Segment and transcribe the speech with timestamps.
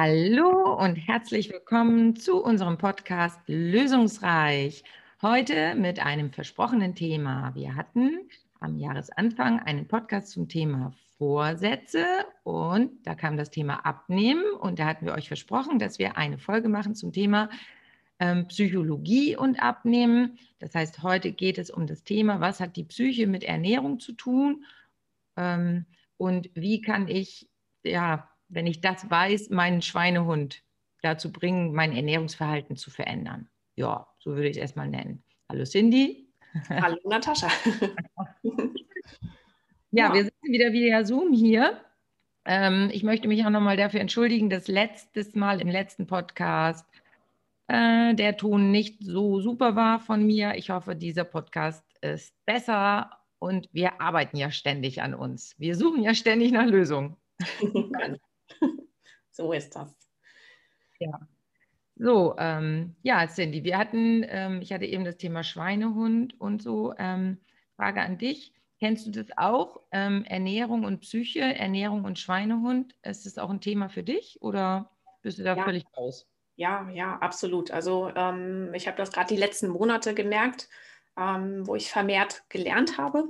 [0.00, 4.84] Hallo und herzlich willkommen zu unserem Podcast Lösungsreich.
[5.22, 7.52] Heute mit einem versprochenen Thema.
[7.56, 8.30] Wir hatten
[8.60, 12.06] am Jahresanfang einen Podcast zum Thema Vorsätze
[12.44, 16.38] und da kam das Thema Abnehmen und da hatten wir euch versprochen, dass wir eine
[16.38, 17.50] Folge machen zum Thema
[18.20, 20.38] ähm, Psychologie und Abnehmen.
[20.60, 24.12] Das heißt, heute geht es um das Thema, was hat die Psyche mit Ernährung zu
[24.12, 24.64] tun
[25.36, 25.86] ähm,
[26.18, 27.48] und wie kann ich
[27.82, 30.62] ja wenn ich das weiß, meinen Schweinehund
[31.02, 33.48] dazu bringen, mein Ernährungsverhalten zu verändern.
[33.76, 35.22] Ja, so würde ich es erstmal nennen.
[35.48, 36.28] Hallo Cindy.
[36.68, 37.48] Hallo Natascha.
[38.42, 38.52] ja,
[39.92, 41.80] ja, wir sind wieder via Zoom hier.
[42.44, 46.86] Ähm, ich möchte mich auch nochmal dafür entschuldigen, dass letztes Mal im letzten Podcast
[47.68, 50.54] äh, der Ton nicht so super war von mir.
[50.54, 55.54] Ich hoffe, dieser Podcast ist besser und wir arbeiten ja ständig an uns.
[55.58, 57.16] Wir suchen ja ständig nach Lösungen.
[59.30, 59.94] so ist das.
[60.98, 61.20] Ja.
[61.96, 66.94] So, ähm, ja, Cindy, wir hatten, ähm, ich hatte eben das Thema Schweinehund und so.
[66.96, 67.38] Ähm,
[67.76, 68.52] Frage an dich.
[68.78, 69.80] Kennst du das auch?
[69.90, 72.94] Ähm, Ernährung und Psyche, Ernährung und Schweinehund.
[73.02, 74.90] Ist das auch ein Thema für dich oder
[75.22, 75.64] bist du da ja.
[75.64, 76.28] völlig raus?
[76.54, 77.70] Ja, ja, absolut.
[77.70, 80.68] Also ähm, ich habe das gerade die letzten Monate gemerkt,
[81.16, 83.28] ähm, wo ich vermehrt gelernt habe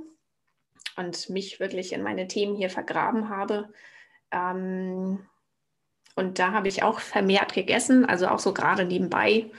[0.97, 3.71] und mich wirklich in meine Themen hier vergraben habe.
[4.31, 5.25] Ähm,
[6.15, 9.51] und da habe ich auch vermehrt gegessen, also auch so gerade nebenbei.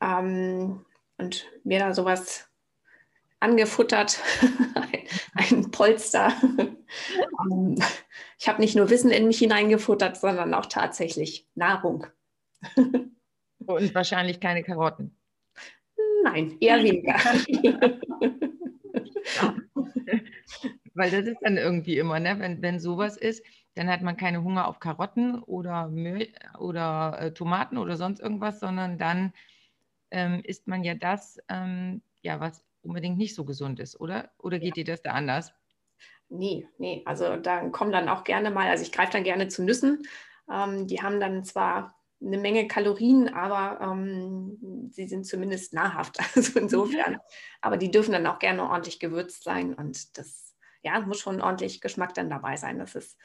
[0.00, 0.84] Ähm,
[1.18, 2.48] und mir da sowas
[3.40, 4.20] angefuttert,
[5.34, 6.32] ein Polster.
[7.50, 7.82] Ähm,
[8.38, 12.06] ich habe nicht nur Wissen in mich hineingefuttert, sondern auch tatsächlich Nahrung.
[13.66, 15.18] Und wahrscheinlich keine Karotten.
[16.22, 17.16] Nein, eher weniger.
[20.94, 22.36] Weil das ist dann irgendwie immer, ne?
[22.38, 23.42] wenn, wenn sowas ist,
[23.76, 28.58] dann hat man keine Hunger auf Karotten oder Müll oder äh, Tomaten oder sonst irgendwas,
[28.58, 29.32] sondern dann
[30.10, 34.30] ähm, isst man ja das, ähm, ja, was unbedingt nicht so gesund ist, oder?
[34.38, 34.82] Oder geht ja.
[34.82, 35.52] dir das da anders?
[36.30, 37.02] Nee, nee.
[37.04, 40.06] Also da kommen dann auch gerne mal, also ich greife dann gerne zu Nüssen.
[40.50, 46.18] Ähm, die haben dann zwar eine Menge Kalorien, aber ähm, sie sind zumindest nahrhaft.
[46.34, 47.18] Also insofern.
[47.60, 51.82] Aber die dürfen dann auch gerne ordentlich gewürzt sein und das ja, muss schon ordentlich
[51.82, 52.78] Geschmack dann dabei sein.
[52.78, 53.18] Das ist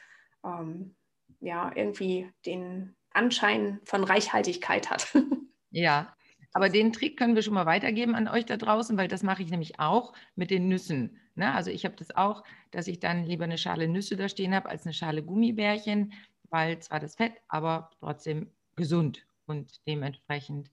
[0.44, 0.94] ähm,
[1.40, 5.14] ja irgendwie den Anschein von Reichhaltigkeit hat.
[5.74, 6.14] Ja,
[6.52, 9.42] aber den Trick können wir schon mal weitergeben an euch da draußen, weil das mache
[9.42, 11.18] ich nämlich auch mit den Nüssen.
[11.34, 11.50] Ne?
[11.54, 14.68] Also ich habe das auch, dass ich dann lieber eine Schale Nüsse da stehen habe
[14.68, 16.12] als eine Schale Gummibärchen,
[16.50, 20.70] weil zwar das Fett, aber trotzdem gesund und dementsprechend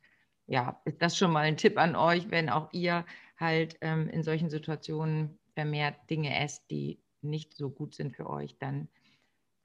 [0.48, 3.06] ja, ist das schon mal ein Tipp an euch, wenn auch ihr
[3.40, 8.58] halt ähm, in solchen Situationen vermehrt Dinge esst, die nicht so gut sind für euch,
[8.58, 8.90] dann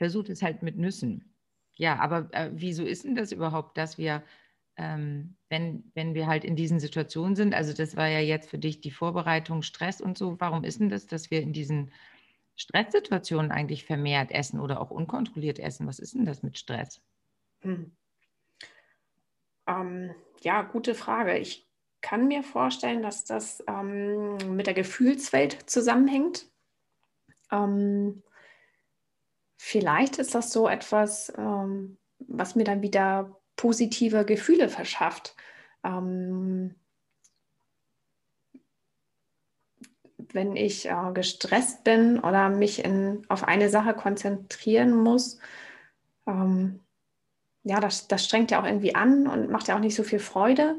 [0.04, 1.34] versucht es halt mit Nüssen.
[1.76, 4.22] Ja, aber äh, wieso ist denn das überhaupt, dass wir,
[4.76, 8.58] ähm, wenn, wenn wir halt in diesen Situationen sind, also das war ja jetzt für
[8.58, 11.90] dich die Vorbereitung, Stress und so, warum ist denn das, dass wir in diesen
[12.54, 15.86] Stresssituationen eigentlich vermehrt essen oder auch unkontrolliert essen?
[15.86, 17.00] Was ist denn das mit Stress?
[17.62, 17.90] Hm.
[19.66, 21.38] Ähm, ja, gute Frage.
[21.38, 21.66] Ich
[22.02, 26.46] kann mir vorstellen, dass das ähm, mit der Gefühlswelt zusammenhängt.
[27.50, 28.22] Ähm,
[29.64, 35.34] vielleicht ist das so etwas, ähm, was mir dann wieder positive Gefühle verschafft.
[35.82, 36.74] Ähm,
[40.18, 45.38] wenn ich äh, gestresst bin oder mich in, auf eine Sache konzentrieren muss,
[46.26, 46.80] ähm,
[47.62, 50.18] ja, das, das strengt ja auch irgendwie an und macht ja auch nicht so viel
[50.18, 50.78] Freude.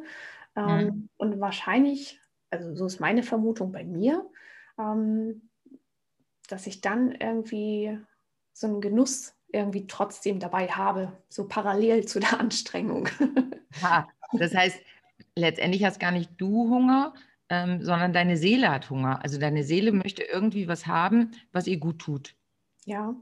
[0.56, 1.10] Ähm, mhm.
[1.18, 4.30] Und wahrscheinlich, also so ist meine Vermutung bei mir,
[4.78, 5.50] ähm,
[6.48, 8.00] dass ich dann irgendwie
[8.56, 13.10] so einen Genuss irgendwie trotzdem dabei habe, so parallel zu der Anstrengung.
[13.82, 14.80] Ha, das heißt,
[15.36, 17.14] letztendlich hast gar nicht du Hunger,
[17.50, 19.22] ähm, sondern deine Seele hat Hunger.
[19.22, 22.36] Also deine Seele möchte irgendwie was haben, was ihr gut tut.
[22.86, 23.14] Ja.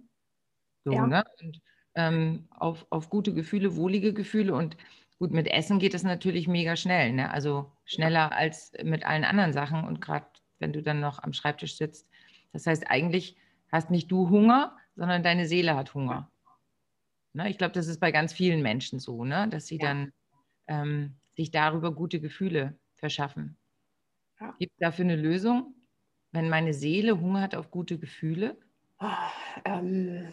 [0.85, 1.07] So, ja.
[1.07, 1.23] Ne?
[1.41, 1.61] Und,
[1.95, 4.77] ähm, auf, auf gute Gefühle, wohlige Gefühle und
[5.19, 7.31] gut, mit Essen geht es natürlich mega schnell, ne?
[7.31, 10.25] also schneller als mit allen anderen Sachen und gerade
[10.59, 12.07] wenn du dann noch am Schreibtisch sitzt.
[12.51, 13.35] Das heißt, eigentlich
[13.71, 16.31] hast nicht du Hunger, sondern deine Seele hat Hunger.
[17.33, 17.49] Ne?
[17.49, 19.47] Ich glaube, das ist bei ganz vielen Menschen so, ne?
[19.49, 19.87] dass sie ja.
[19.87, 20.13] dann
[20.67, 23.57] ähm, sich darüber gute Gefühle verschaffen.
[24.39, 24.55] Ja.
[24.59, 25.75] Gibt es dafür eine Lösung,
[26.31, 28.57] wenn meine Seele Hunger hat auf gute Gefühle?
[28.99, 29.07] Oh,
[29.65, 30.31] ähm,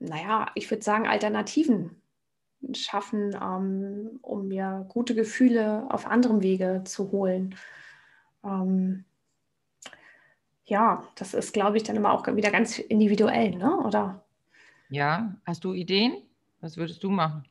[0.00, 2.02] naja, ich würde sagen, Alternativen
[2.74, 7.56] schaffen, ähm, um mir gute Gefühle auf anderem Wege zu holen.
[8.44, 9.04] Ähm,
[10.64, 13.76] ja, das ist, glaube ich, dann immer auch wieder ganz individuell, ne?
[13.78, 14.24] oder?
[14.88, 16.22] Ja, hast du Ideen?
[16.60, 17.44] Was würdest du machen?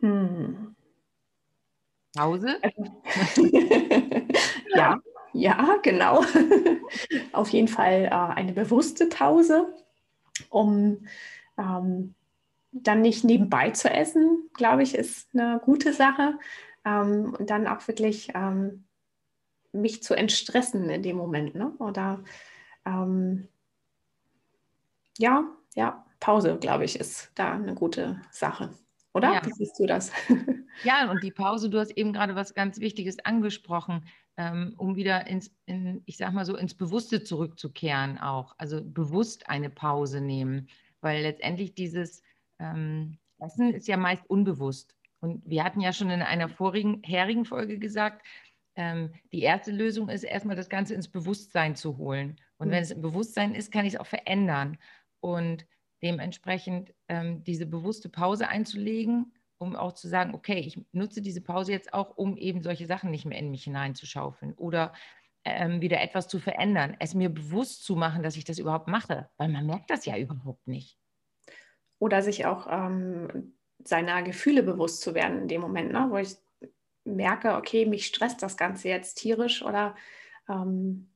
[0.00, 0.74] Hm.
[2.16, 2.58] Pause?
[2.62, 3.46] Also,
[4.74, 5.00] ja,
[5.32, 6.24] ja, genau.
[7.32, 9.74] Auf jeden Fall äh, eine bewusste Pause,
[10.48, 11.06] um
[11.58, 12.14] ähm,
[12.72, 16.38] dann nicht nebenbei zu essen, glaube ich, ist eine gute Sache.
[16.84, 18.84] Ähm, und dann auch wirklich ähm,
[19.72, 21.54] mich zu entstressen in dem Moment.
[21.54, 21.72] Ne?
[21.78, 22.22] Oder
[22.84, 23.48] ähm,
[25.18, 25.44] ja,
[25.74, 28.70] ja, Pause, glaube ich, ist da eine gute Sache.
[29.12, 29.32] Oder?
[29.32, 29.46] Ja.
[29.46, 30.12] Wie siehst du das?
[30.82, 34.06] Ja, und die Pause, du hast eben gerade was ganz Wichtiges angesprochen,
[34.38, 38.54] ähm, um wieder ins, in, ich sag mal so, ins Bewusste zurückzukehren auch.
[38.56, 40.68] Also bewusst eine Pause nehmen,
[41.02, 42.22] weil letztendlich dieses
[42.58, 44.94] ähm, Essen ist ja meist unbewusst.
[45.20, 48.24] Und wir hatten ja schon in einer vorigen herigen Folge gesagt,
[48.76, 52.40] ähm, die erste Lösung ist erstmal das Ganze ins Bewusstsein zu holen.
[52.58, 52.72] Und mhm.
[52.72, 54.78] wenn es im Bewusstsein ist, kann ich es auch verändern.
[55.20, 55.66] Und
[56.02, 61.72] dementsprechend ähm, diese bewusste Pause einzulegen, um auch zu sagen, okay, ich nutze diese Pause
[61.72, 64.94] jetzt auch, um eben solche Sachen nicht mehr in mich hineinzuschaufeln oder
[65.44, 69.28] ähm, wieder etwas zu verändern, es mir bewusst zu machen, dass ich das überhaupt mache,
[69.36, 70.98] weil man merkt das ja überhaupt nicht.
[71.98, 76.06] Oder sich auch ähm, seiner Gefühle bewusst zu werden in dem Moment, ne?
[76.10, 76.36] wo ich
[77.04, 79.94] merke, okay, mich stresst das Ganze jetzt tierisch oder
[80.48, 81.10] ähm,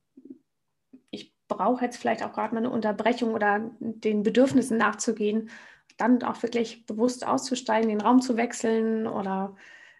[1.47, 5.49] brauche jetzt vielleicht auch gerade mal eine Unterbrechung oder den Bedürfnissen nachzugehen,
[5.97, 9.55] dann auch wirklich bewusst auszusteigen, den Raum zu wechseln oder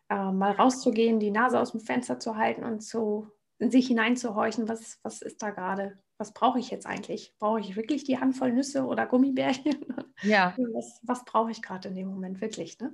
[0.09, 3.27] äh, mal rauszugehen, die Nase aus dem Fenster zu halten und so
[3.57, 7.33] in sich hineinzuhorchen, was, was ist da gerade, was brauche ich jetzt eigentlich?
[7.39, 9.85] Brauche ich wirklich die Handvoll Nüsse oder Gummibärchen?
[10.21, 10.53] Ja.
[10.73, 12.79] Was, was brauche ich gerade in dem Moment wirklich?
[12.79, 12.93] Ne?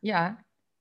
[0.00, 0.38] Ja,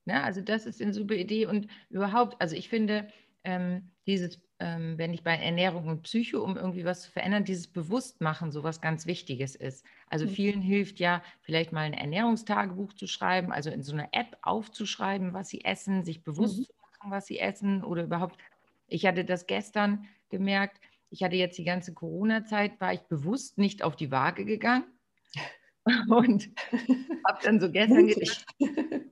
[0.09, 3.07] ne, also das ist eine super Idee und überhaupt, also ich finde,
[3.43, 7.67] ähm, dieses ähm, wenn ich bei Ernährung und Psycho, um irgendwie was zu verändern, dieses
[7.67, 9.85] Bewusstmachen so was ganz Wichtiges ist.
[10.07, 10.31] Also mhm.
[10.31, 15.33] vielen hilft ja, vielleicht mal ein Ernährungstagebuch zu schreiben, also in so einer App aufzuschreiben,
[15.33, 16.63] was sie essen, sich bewusst mhm.
[16.63, 18.37] zu machen, was sie essen oder überhaupt.
[18.87, 23.81] Ich hatte das gestern gemerkt, ich hatte jetzt die ganze Corona-Zeit, war ich bewusst nicht
[23.81, 24.83] auf die Waage gegangen
[26.09, 26.49] und
[27.25, 28.45] habe dann so gestern gedacht,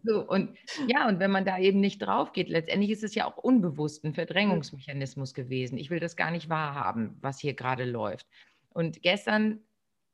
[0.08, 0.58] so, und
[0.88, 4.06] ja, und wenn man da eben nicht drauf geht, letztendlich ist es ja auch unbewusst
[4.06, 5.78] ein Verdrängungsmechanismus gewesen.
[5.78, 8.26] Ich will das gar nicht wahrhaben, was hier gerade läuft.
[8.70, 9.60] Und gestern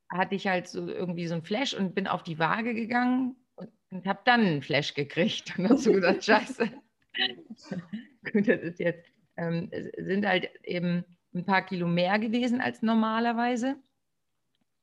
[0.10, 3.70] hatte ich halt so irgendwie so ein Flash und bin auf die Waage gegangen und,
[3.92, 6.70] und habe dann einen Flash gekriegt und so gesagt, scheiße.
[8.32, 9.06] Gut, das ist jetzt,
[9.38, 11.06] ähm, sind halt eben
[11.36, 13.76] ein paar Kilo mehr gewesen als normalerweise.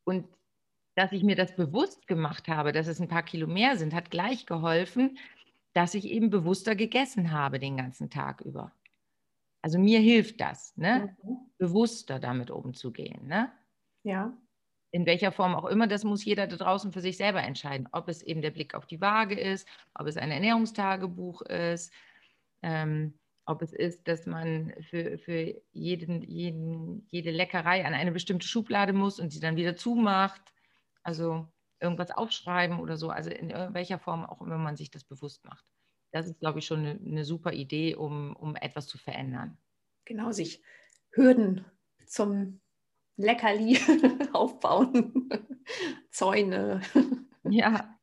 [0.05, 0.27] Und
[1.01, 4.11] dass ich mir das bewusst gemacht habe, dass es ein paar Kilo mehr sind, hat
[4.11, 5.17] gleich geholfen,
[5.73, 8.71] dass ich eben bewusster gegessen habe den ganzen Tag über.
[9.63, 11.17] Also mir hilft das, ne?
[11.23, 11.39] Mhm.
[11.57, 13.27] bewusster damit umzugehen.
[13.27, 13.51] Ne?
[14.03, 14.37] Ja.
[14.93, 17.89] In welcher Form auch immer, das muss jeder da draußen für sich selber entscheiden.
[17.93, 21.95] Ob es eben der Blick auf die Waage ist, ob es ein Ernährungstagebuch ist,
[22.61, 23.15] ähm,
[23.47, 28.93] ob es ist, dass man für, für jeden, jeden, jede Leckerei an eine bestimmte Schublade
[28.93, 30.43] muss und sie dann wieder zumacht.
[31.03, 31.47] Also
[31.81, 35.65] irgendwas aufschreiben oder so, also in welcher Form auch immer man sich das bewusst macht.
[36.13, 39.59] Das ist, glaube ich, schon eine, eine super Idee, um, um etwas zu verändern.
[40.05, 40.63] Genau, sich
[41.13, 41.65] Hürden
[42.07, 42.61] zum
[43.17, 43.79] Leckerli
[44.33, 45.29] aufbauen,
[46.11, 46.81] Zäune.
[47.45, 47.99] Ja.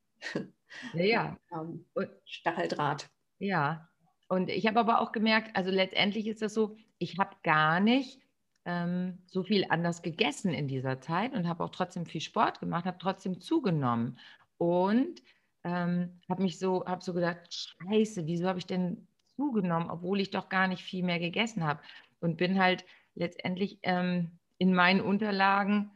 [0.94, 1.38] Ja.
[1.50, 1.86] Und,
[2.26, 3.10] Stacheldraht.
[3.40, 3.90] Ja.
[4.30, 8.20] Und ich habe aber auch gemerkt, also letztendlich ist das so, ich habe gar nicht
[8.68, 12.86] ähm, so viel anders gegessen in dieser Zeit und habe auch trotzdem viel Sport gemacht,
[12.86, 14.20] habe trotzdem zugenommen
[14.58, 15.24] und
[15.64, 19.08] ähm, habe mich so, habe so gedacht, Scheiße, wieso habe ich denn
[19.38, 21.80] zugenommen, obwohl ich doch gar nicht viel mehr gegessen habe
[22.20, 22.84] und bin halt
[23.16, 25.92] letztendlich ähm, in meinen Unterlagen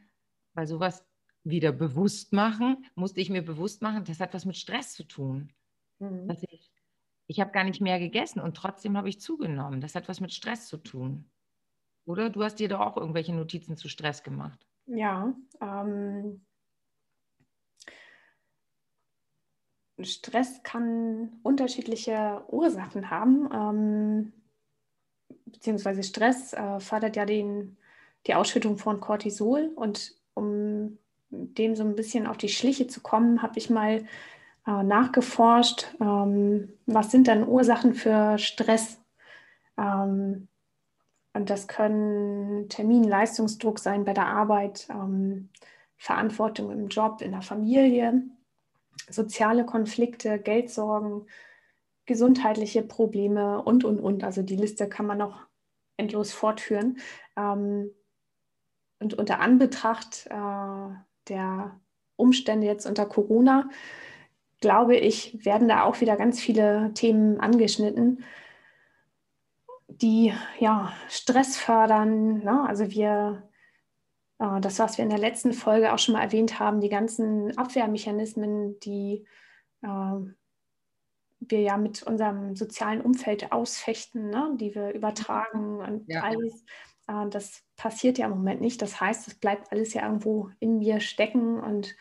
[0.54, 1.04] bei sowas
[1.44, 5.52] wieder bewusst machen, musste ich mir bewusst machen, das hat was mit Stress zu tun.
[5.98, 6.34] Mhm.
[6.50, 6.70] ich
[7.26, 9.80] ich habe gar nicht mehr gegessen und trotzdem habe ich zugenommen.
[9.80, 11.30] Das hat was mit Stress zu tun.
[12.04, 14.66] Oder du hast dir doch auch irgendwelche Notizen zu Stress gemacht.
[14.86, 16.44] Ja, ähm,
[20.00, 24.32] Stress kann unterschiedliche Ursachen haben, ähm,
[25.46, 27.76] beziehungsweise Stress äh, fördert ja den,
[28.26, 30.98] die Ausschüttung von Cortisol und um
[31.30, 34.04] dem so ein bisschen auf die Schliche zu kommen, habe ich mal
[34.66, 39.00] äh, nachgeforscht, ähm, was sind dann Ursachen für Stress.
[39.78, 40.48] Ähm,
[41.34, 45.48] und das können Termin, Leistungsdruck sein bei der Arbeit, ähm,
[45.96, 48.22] Verantwortung im Job, in der Familie,
[49.08, 51.26] soziale Konflikte, Geldsorgen,
[52.06, 54.24] gesundheitliche Probleme und, und, und.
[54.24, 55.46] Also die Liste kann man noch
[55.96, 56.98] endlos fortführen.
[57.36, 57.90] Ähm,
[58.98, 60.94] und unter Anbetracht äh,
[61.28, 61.80] der
[62.16, 63.68] Umstände jetzt unter Corona
[64.62, 68.24] glaube ich, werden da auch wieder ganz viele Themen angeschnitten,
[70.00, 72.38] die ja Stress fördern.
[72.38, 72.64] Ne?
[72.66, 73.48] Also wir,
[74.38, 77.56] äh, das, was wir in der letzten Folge auch schon mal erwähnt haben, die ganzen
[77.56, 79.26] Abwehrmechanismen, die
[79.82, 80.16] äh,
[81.48, 84.54] wir ja mit unserem sozialen Umfeld ausfechten, ne?
[84.58, 86.22] die wir übertragen und ja.
[86.22, 86.64] alles.
[87.08, 88.80] Äh, das passiert ja im Moment nicht.
[88.82, 91.96] Das heißt, es bleibt alles ja irgendwo in mir stecken und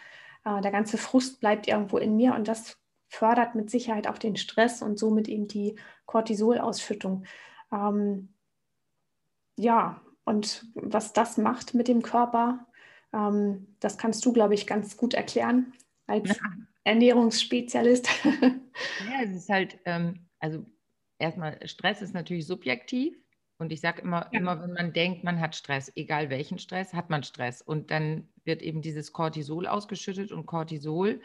[0.46, 4.38] äh, der ganze Frust bleibt irgendwo in mir und das fördert mit Sicherheit auch den
[4.38, 7.26] Stress und somit eben die Cortisolausschüttung.
[7.72, 8.34] Ähm,
[9.58, 12.68] ja, und was das macht mit dem Körper,
[13.14, 15.74] ähm, das kannst du, glaube ich, ganz gut erklären
[16.08, 16.46] als ja.
[16.84, 18.08] Ernährungsspezialist.
[18.24, 20.66] ja, es ist halt, ähm, also
[21.20, 23.18] erstmal, Stress ist natürlich subjektiv.
[23.58, 24.40] Und ich sage immer, ja.
[24.40, 27.62] immer, wenn man denkt, man hat Stress, egal welchen Stress, hat man Stress.
[27.62, 30.32] Und dann wird eben dieses Cortisol ausgeschüttet.
[30.32, 31.22] Und Cortisol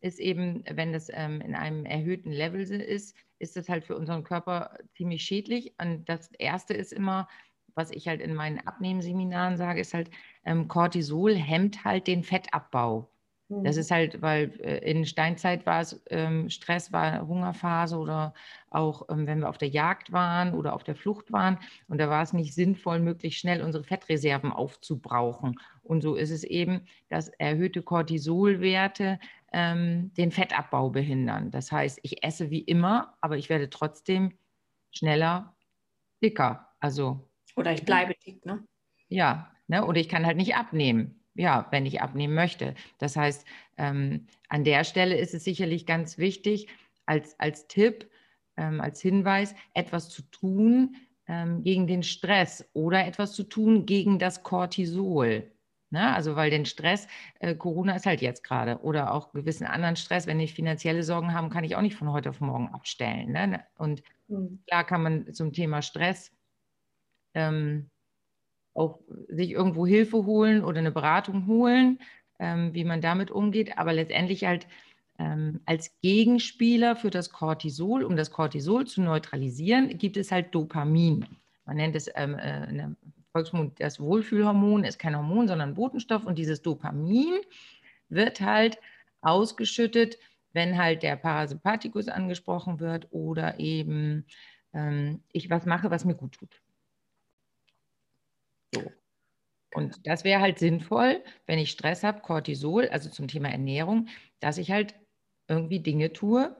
[0.00, 4.24] ist eben, wenn das ähm, in einem erhöhten Level ist, ist das halt für unseren
[4.24, 5.74] Körper ziemlich schädlich.
[5.80, 7.28] Und das Erste ist immer,
[7.74, 10.10] was ich halt in meinen Abnehmseminaren sage, ist halt,
[10.44, 13.10] ähm, Cortisol hemmt halt den Fettabbau.
[13.50, 13.80] Das mhm.
[13.80, 18.32] ist halt, weil äh, in Steinzeit war es ähm, Stress, war Hungerphase oder
[18.70, 21.58] auch ähm, wenn wir auf der Jagd waren oder auf der Flucht waren.
[21.88, 25.58] Und da war es nicht sinnvoll, möglichst schnell unsere Fettreserven aufzubrauchen.
[25.82, 29.18] Und so ist es eben, dass erhöhte Cortisolwerte
[29.52, 31.50] ähm, den Fettabbau behindern.
[31.50, 34.38] Das heißt, ich esse wie immer, aber ich werde trotzdem
[34.90, 35.56] schneller
[36.22, 36.68] dicker.
[36.80, 38.64] Also oder ich bleibe dick, ne?
[39.08, 39.84] Ja, ne?
[39.84, 42.74] oder ich kann halt nicht abnehmen ja, wenn ich abnehmen möchte.
[42.98, 43.46] Das heißt,
[43.78, 46.68] ähm, an der Stelle ist es sicherlich ganz wichtig,
[47.06, 48.10] als, als Tipp,
[48.56, 54.18] ähm, als Hinweis, etwas zu tun ähm, gegen den Stress oder etwas zu tun gegen
[54.18, 55.50] das Cortisol.
[55.90, 56.14] Ne?
[56.14, 57.08] Also weil den Stress,
[57.40, 61.34] äh, Corona ist halt jetzt gerade oder auch gewissen anderen Stress, wenn ich finanzielle Sorgen
[61.34, 63.32] habe, kann ich auch nicht von heute auf morgen abstellen.
[63.32, 63.64] Ne?
[63.76, 64.62] Und mhm.
[64.66, 66.32] klar kann man zum Thema Stress
[67.34, 67.90] ähm,
[68.74, 71.98] auch sich irgendwo Hilfe holen oder eine Beratung holen,
[72.38, 74.66] ähm, wie man damit umgeht, aber letztendlich halt
[75.18, 81.26] ähm, als Gegenspieler für das Cortisol, um das Cortisol zu neutralisieren, gibt es halt Dopamin.
[81.66, 82.96] Man nennt es ähm, äh, in der
[83.32, 87.34] Volksmund das Wohlfühlhormon, ist kein Hormon, sondern Botenstoff und dieses Dopamin
[88.08, 88.78] wird halt
[89.20, 90.18] ausgeschüttet,
[90.52, 94.26] wenn halt der Parasympathikus angesprochen wird oder eben
[94.72, 96.60] ähm, ich was mache, was mir gut tut.
[98.74, 98.90] So.
[99.74, 104.08] Und das wäre halt sinnvoll, wenn ich Stress habe, Cortisol, also zum Thema Ernährung,
[104.40, 104.94] dass ich halt
[105.46, 106.56] irgendwie Dinge tue,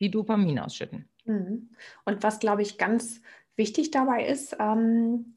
[0.00, 1.08] die Dopamin ausschütten.
[1.24, 1.70] Mhm.
[2.04, 3.22] Und was, glaube ich, ganz
[3.56, 5.34] wichtig dabei ist, ähm,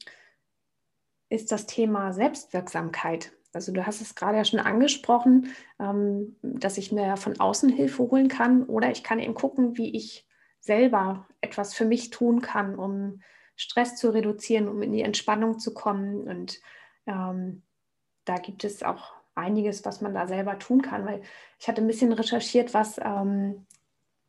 [1.29, 3.31] ist das Thema Selbstwirksamkeit.
[3.53, 8.03] Also du hast es gerade ja schon angesprochen, ähm, dass ich mir von außen Hilfe
[8.03, 10.27] holen kann oder ich kann eben gucken, wie ich
[10.59, 13.21] selber etwas für mich tun kann, um
[13.55, 16.27] Stress zu reduzieren, um in die Entspannung zu kommen.
[16.27, 16.59] Und
[17.05, 17.63] ähm,
[18.25, 21.21] da gibt es auch einiges, was man da selber tun kann, weil
[21.59, 23.65] ich hatte ein bisschen recherchiert, was ähm,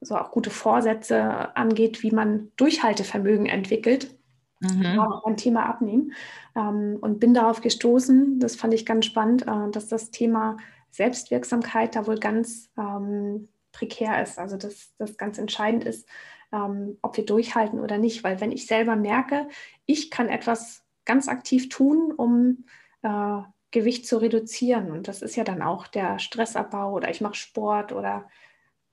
[0.01, 4.15] so auch gute Vorsätze angeht, wie man Durchhaltevermögen entwickelt.
[4.61, 5.01] Mhm.
[5.25, 6.13] Ein Thema abnehmen.
[6.55, 10.57] Ähm, und bin darauf gestoßen, das fand ich ganz spannend, äh, dass das Thema
[10.91, 16.09] Selbstwirksamkeit da wohl ganz ähm, prekär ist, also dass das ganz entscheidend ist,
[16.53, 18.25] ähm, ob wir durchhalten oder nicht.
[18.25, 19.49] Weil wenn ich selber merke,
[19.85, 22.65] ich kann etwas ganz aktiv tun, um
[23.03, 27.35] äh, Gewicht zu reduzieren, und das ist ja dann auch der Stressabbau oder ich mache
[27.35, 28.27] Sport oder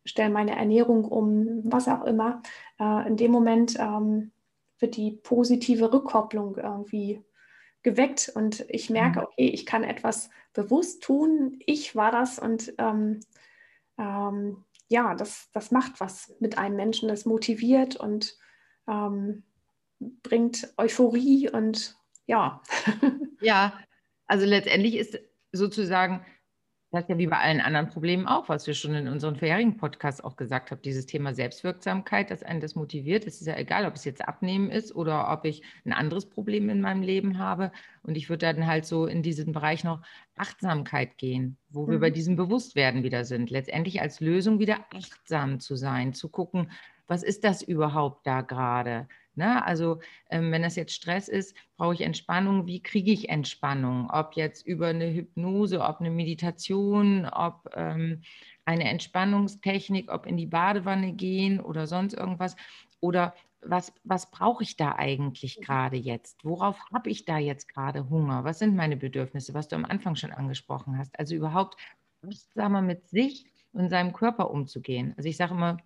[0.05, 2.41] stelle meine Ernährung um, was auch immer,
[2.79, 3.77] äh, in dem Moment
[4.83, 7.23] wird die positive Rückkopplung irgendwie
[7.83, 9.25] geweckt und ich merke, mhm.
[9.25, 13.21] okay, ich kann etwas bewusst tun, ich war das und ähm,
[13.97, 18.37] ähm, ja, das, das macht was mit einem Menschen, das motiviert und
[18.87, 19.43] ähm,
[19.99, 21.97] bringt Euphorie und
[22.27, 22.61] ja.
[23.41, 23.77] Ja,
[24.25, 25.19] also letztendlich ist
[25.51, 26.25] sozusagen
[26.93, 29.77] das ist ja wie bei allen anderen Problemen auch, was wir schon in unseren vorherigen
[29.77, 33.25] Podcasts auch gesagt haben, dieses Thema Selbstwirksamkeit, dass einen das motiviert.
[33.25, 36.69] Es ist ja egal, ob es jetzt Abnehmen ist oder ob ich ein anderes Problem
[36.69, 37.71] in meinem Leben habe.
[38.03, 40.03] Und ich würde dann halt so in diesen Bereich noch
[40.35, 41.91] Achtsamkeit gehen, wo mhm.
[41.93, 42.13] wir bei mhm.
[42.13, 43.49] diesem Bewusstwerden wieder sind.
[43.49, 46.69] Letztendlich als Lösung wieder achtsam zu sein, zu gucken,
[47.07, 49.07] was ist das überhaupt da gerade?
[49.35, 49.65] Ne?
[49.65, 49.99] Also
[50.29, 52.67] ähm, wenn das jetzt Stress ist, brauche ich Entspannung.
[52.67, 54.09] Wie kriege ich Entspannung?
[54.11, 58.21] Ob jetzt über eine Hypnose, ob eine Meditation, ob ähm,
[58.65, 62.55] eine Entspannungstechnik, ob in die Badewanne gehen oder sonst irgendwas.
[62.99, 65.63] Oder was, was brauche ich da eigentlich mhm.
[65.63, 66.43] gerade jetzt?
[66.43, 68.43] Worauf habe ich da jetzt gerade Hunger?
[68.43, 71.17] Was sind meine Bedürfnisse, was du am Anfang schon angesprochen hast?
[71.19, 71.77] Also überhaupt
[72.25, 75.13] achtsamer mit sich und seinem Körper umzugehen.
[75.17, 75.77] Also ich sage immer,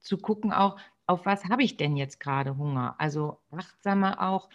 [0.00, 2.94] zu gucken auch, auf was habe ich denn jetzt gerade Hunger?
[2.98, 4.48] Also achtsamer auch.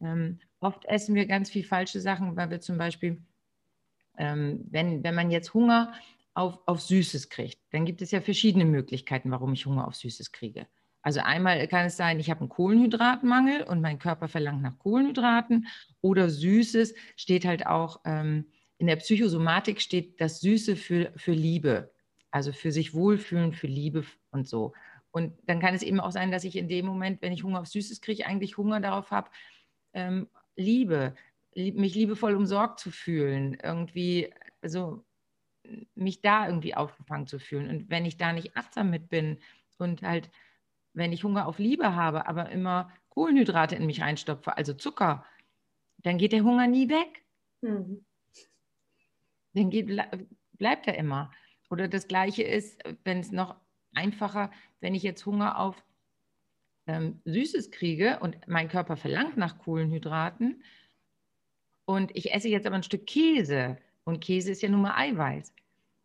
[0.00, 3.22] Ähm, oft essen wir ganz viel falsche Sachen, weil wir zum Beispiel,
[4.18, 5.92] ähm, wenn, wenn man jetzt Hunger
[6.34, 10.32] auf, auf Süßes kriegt, dann gibt es ja verschiedene Möglichkeiten, warum ich Hunger auf Süßes
[10.32, 10.66] kriege.
[11.02, 15.66] Also einmal kann es sein, ich habe einen Kohlenhydratmangel und mein Körper verlangt nach Kohlenhydraten
[16.00, 18.46] oder Süßes steht halt auch, ähm,
[18.78, 21.92] in der Psychosomatik steht das Süße für, für Liebe,
[22.30, 24.72] also für sich wohlfühlen, für Liebe und so.
[25.12, 27.60] Und dann kann es eben auch sein, dass ich in dem Moment, wenn ich Hunger
[27.60, 29.30] auf Süßes kriege, eigentlich Hunger darauf habe,
[29.92, 31.14] ähm, Liebe,
[31.54, 35.04] mich liebevoll umsorgt zu fühlen, irgendwie, also
[35.94, 37.68] mich da irgendwie aufgefangen zu fühlen.
[37.68, 39.38] Und wenn ich da nicht achtsam mit bin
[39.78, 40.30] und halt
[40.94, 45.24] wenn ich Hunger auf Liebe habe, aber immer Kohlenhydrate in mich reinstopfe, also Zucker,
[45.98, 47.24] dann geht der Hunger nie weg.
[47.60, 48.04] Mhm.
[49.54, 49.90] Dann geht,
[50.52, 51.30] bleibt er immer.
[51.70, 53.56] Oder das Gleiche ist, wenn es noch
[53.94, 55.82] einfacher, wenn ich jetzt Hunger auf
[56.86, 60.62] ähm, Süßes kriege und mein Körper verlangt nach Kohlenhydraten
[61.84, 65.52] und ich esse jetzt aber ein Stück Käse und Käse ist ja nun mal Eiweiß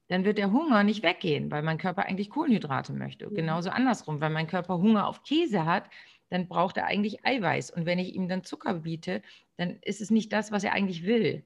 [0.08, 3.30] dann wird der Hunger nicht weggehen, weil mein Körper eigentlich Kohlenhydrate möchte.
[3.30, 3.36] Mhm.
[3.36, 5.90] Genauso andersrum, weil mein Körper Hunger auf Käse hat,
[6.30, 7.72] dann braucht er eigentlich Eiweiß.
[7.72, 9.22] Und wenn ich ihm dann Zucker biete,
[9.58, 11.44] dann ist es nicht das, was er eigentlich will.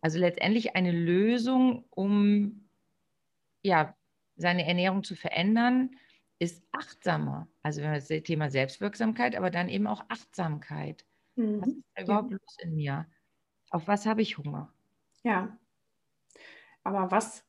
[0.00, 2.68] Also letztendlich eine Lösung, um
[3.62, 3.96] ja,
[4.38, 5.90] seine Ernährung zu verändern,
[6.38, 7.48] ist achtsamer.
[7.62, 11.04] Also wenn wir das Thema Selbstwirksamkeit, aber dann eben auch Achtsamkeit.
[11.36, 11.60] Mhm.
[11.60, 12.38] Was ist da überhaupt ja.
[12.40, 13.06] los in mir?
[13.70, 14.72] Auf was habe ich Hunger?
[15.24, 15.58] Ja.
[16.84, 17.44] Aber was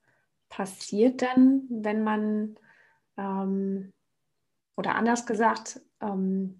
[0.49, 2.55] passiert dann, wenn man,
[3.17, 3.93] ähm,
[4.75, 6.59] oder anders gesagt, ähm,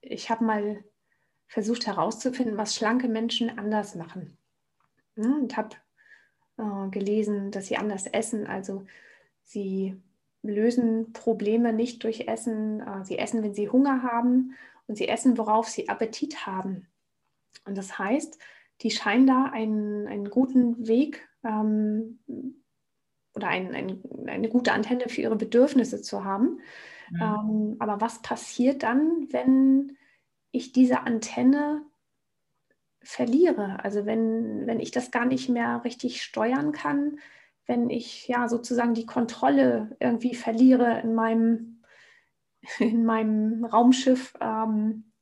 [0.00, 0.84] ich habe mal
[1.46, 4.36] versucht herauszufinden, was schlanke Menschen anders machen.
[5.16, 5.76] Ja, und habe
[6.56, 8.46] äh, gelesen, dass sie anders essen.
[8.46, 8.86] Also
[9.44, 9.96] sie
[10.42, 12.80] lösen Probleme nicht durch Essen.
[12.80, 14.54] Äh, sie essen, wenn sie Hunger haben
[14.86, 16.86] und sie essen, worauf sie Appetit haben.
[17.64, 18.38] Und das heißt,
[18.82, 22.18] die scheinen da einen, einen guten Weg ähm,
[23.34, 26.60] oder ein, ein, eine gute Antenne für ihre Bedürfnisse zu haben.
[27.10, 27.20] Mhm.
[27.20, 29.96] Ähm, aber was passiert dann, wenn
[30.50, 31.82] ich diese Antenne
[33.02, 33.82] verliere?
[33.82, 37.18] Also wenn, wenn ich das gar nicht mehr richtig steuern kann,
[37.66, 41.82] wenn ich ja sozusagen die Kontrolle irgendwie verliere in meinem,
[42.78, 45.12] in meinem Raumschiff ähm,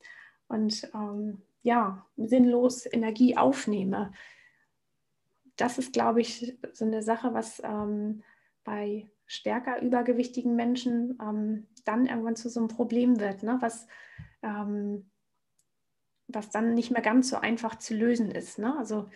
[0.47, 4.11] und ähm, ja, sinnlos Energie aufnehme
[5.55, 8.23] das ist, glaube ich, so eine Sache, was ähm,
[8.63, 13.57] bei stärker übergewichtigen Menschen ähm, dann irgendwann zu so einem Problem wird, ne?
[13.61, 13.87] was,
[14.41, 15.09] ähm,
[16.27, 18.59] was dann nicht mehr ganz so einfach zu lösen ist.
[18.59, 18.77] Ne?
[18.77, 19.09] Also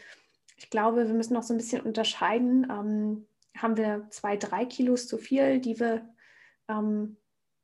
[0.58, 2.68] ich glaube, wir müssen noch so ein bisschen unterscheiden.
[2.70, 6.10] Ähm, haben wir zwei, drei Kilos zu viel, die wir
[6.68, 7.18] ähm,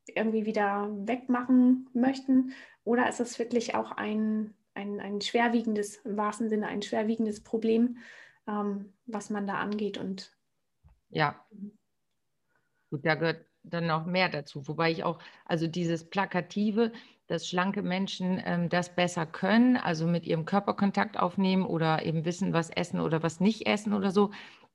[0.07, 2.53] irgendwie wieder wegmachen möchten?
[2.83, 7.97] Oder ist es wirklich auch ein, ein, ein schwerwiegendes, im wahrsten Sinne ein schwerwiegendes Problem,
[8.47, 9.97] ähm, was man da angeht.
[9.97, 10.35] Und
[11.09, 11.43] ja,
[12.89, 14.67] gut, da gehört dann noch mehr dazu.
[14.67, 16.91] Wobei ich auch, also dieses Plakative,
[17.33, 22.53] dass schlanke Menschen ähm, das besser können, also mit ihrem Körperkontakt aufnehmen oder eben wissen,
[22.53, 24.29] was essen oder was nicht essen oder so,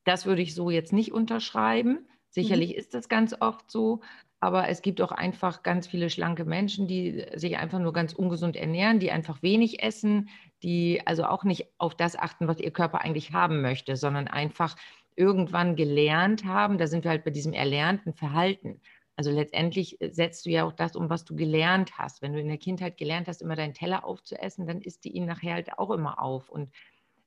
[0.05, 2.09] das würde ich so jetzt nicht unterschreiben.
[2.31, 2.79] Sicherlich mhm.
[2.79, 4.01] ist das ganz oft so,
[4.41, 8.57] aber es gibt auch einfach ganz viele schlanke Menschen, die sich einfach nur ganz ungesund
[8.57, 10.29] ernähren, die einfach wenig essen,
[10.65, 14.75] die also auch nicht auf das achten, was ihr Körper eigentlich haben möchte, sondern einfach
[15.15, 16.77] irgendwann gelernt haben.
[16.79, 18.81] Da sind wir halt bei diesem erlernten Verhalten.
[19.19, 22.23] Also letztendlich setzt du ja auch das um, was du gelernt hast.
[22.23, 25.27] Wenn du in der Kindheit gelernt hast, immer deinen Teller aufzuessen, dann isst du ihn
[25.27, 26.49] nachher halt auch immer auf.
[26.49, 26.73] Und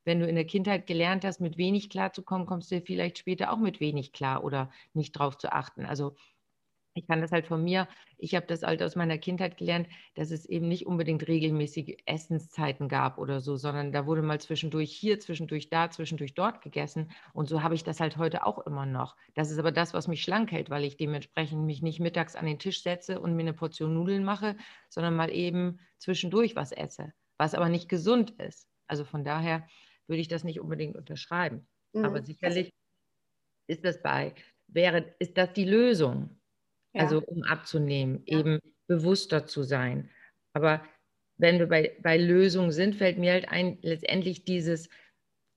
[0.06, 3.58] wenn du in der Kindheit gelernt hast, mit wenig klarzukommen, kommst du vielleicht später auch
[3.60, 5.86] mit wenig klar oder nicht drauf zu achten.
[5.86, 6.16] Also
[6.94, 10.32] ich kann das halt von mir, ich habe das halt aus meiner Kindheit gelernt, dass
[10.32, 15.20] es eben nicht unbedingt regelmäßige Essenszeiten gab oder so, sondern da wurde mal zwischendurch hier,
[15.20, 17.12] zwischendurch da, zwischendurch dort gegessen.
[17.34, 19.16] Und so habe ich das halt heute auch immer noch.
[19.36, 22.46] Das ist aber das, was mich schlank hält, weil ich dementsprechend mich nicht mittags an
[22.46, 24.58] den Tisch setze und mir eine Portion Nudeln mache,
[24.90, 28.68] sondern mal eben zwischendurch was esse, was aber nicht gesund ist.
[28.88, 29.66] Also von daher
[30.08, 31.68] würde ich das nicht unbedingt unterschreiben.
[31.94, 32.06] Mhm.
[32.06, 32.70] Aber sicherlich
[33.68, 34.36] ist das bei,
[34.68, 36.41] wäre, ist das die Lösung?
[36.94, 37.04] Ja.
[37.04, 38.40] Also um abzunehmen, ja.
[38.40, 40.10] eben bewusster zu sein.
[40.54, 40.84] Aber
[41.38, 44.90] wenn wir bei, bei Lösungen sind, fällt mir halt ein, letztendlich dieses,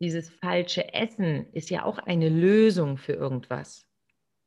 [0.00, 3.86] dieses falsche Essen ist ja auch eine Lösung für irgendwas.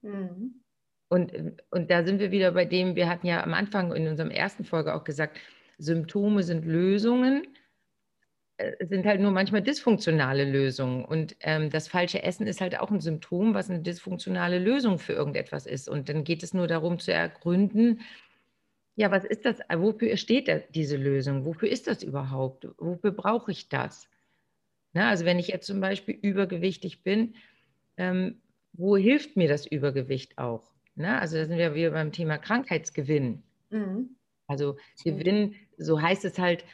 [0.01, 0.63] Mhm.
[1.09, 1.31] Und,
[1.69, 4.65] und da sind wir wieder bei dem, wir hatten ja am Anfang in unserem ersten
[4.65, 5.37] Folge auch gesagt,
[5.77, 7.47] Symptome sind Lösungen.
[8.57, 11.05] Äh, sind halt nur manchmal dysfunktionale Lösungen.
[11.05, 15.13] Und ähm, das falsche Essen ist halt auch ein Symptom, was eine dysfunktionale Lösung für
[15.13, 15.87] irgendetwas ist.
[15.87, 18.01] Und dann geht es nur darum zu ergründen,
[18.95, 19.59] ja, was ist das?
[19.71, 21.45] Wofür steht diese Lösung?
[21.45, 22.67] Wofür ist das überhaupt?
[22.79, 24.09] Wofür brauche ich das?
[24.93, 27.35] Na, also wenn ich jetzt zum Beispiel übergewichtig bin,
[27.97, 28.41] ähm,
[28.73, 30.73] wo hilft mir das Übergewicht auch?
[30.95, 33.43] Na, also da sind wir wieder beim Thema Krankheitsgewinn.
[33.69, 34.15] Mhm.
[34.47, 36.65] Also Gewinn, so heißt es halt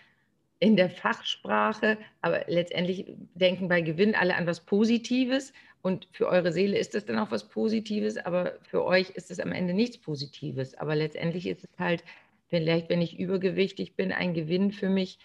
[0.63, 6.53] in der Fachsprache, aber letztendlich denken bei Gewinn alle an was Positives und für eure
[6.53, 9.97] Seele ist das dann auch was Positives, aber für euch ist es am Ende nichts
[9.97, 10.73] Positives.
[10.75, 12.05] Aber letztendlich ist es halt,
[12.47, 15.19] vielleicht, wenn ich übergewichtig bin, ein Gewinn für mich,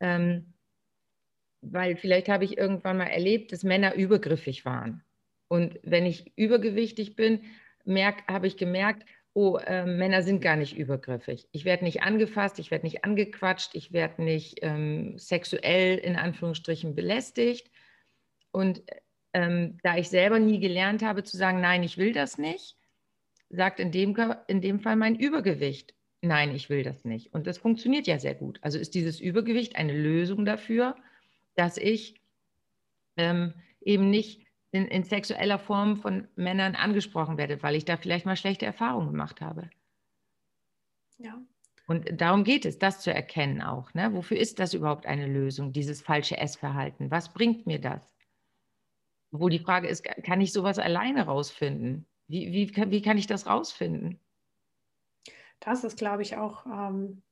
[0.00, 0.54] ähm,
[1.60, 5.04] weil vielleicht habe ich irgendwann mal erlebt, dass Männer übergriffig waren.
[5.48, 7.40] Und wenn ich übergewichtig bin,
[8.26, 11.48] habe ich gemerkt, oh, äh, Männer sind gar nicht übergriffig.
[11.52, 16.94] Ich werde nicht angefasst, ich werde nicht angequatscht, ich werde nicht ähm, sexuell in Anführungsstrichen
[16.94, 17.70] belästigt.
[18.50, 18.82] Und
[19.32, 22.76] ähm, da ich selber nie gelernt habe zu sagen, nein, ich will das nicht,
[23.48, 24.16] sagt in dem,
[24.48, 27.32] in dem Fall mein Übergewicht, nein, ich will das nicht.
[27.32, 28.58] Und das funktioniert ja sehr gut.
[28.62, 30.96] Also ist dieses Übergewicht eine Lösung dafür,
[31.54, 32.20] dass ich
[33.16, 38.26] ähm, eben nicht in, in sexueller Form von Männern angesprochen werde, weil ich da vielleicht
[38.26, 39.70] mal schlechte Erfahrungen gemacht habe.
[41.18, 41.40] Ja.
[41.86, 43.92] Und darum geht es, das zu erkennen auch.
[43.94, 44.14] Ne?
[44.14, 47.10] Wofür ist das überhaupt eine Lösung, dieses falsche Essverhalten?
[47.10, 48.00] Was bringt mir das?
[49.32, 52.06] Wo die Frage ist, kann ich sowas alleine rausfinden?
[52.28, 54.20] Wie, wie, wie kann ich das rausfinden?
[55.58, 57.22] Das ist, glaube ich, auch ähm,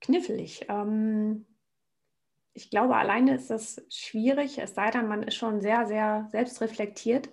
[0.00, 0.66] knifflig.
[0.68, 1.44] Ähm,
[2.56, 7.28] ich glaube, alleine ist das schwierig, es sei denn, man ist schon sehr, sehr selbstreflektiert.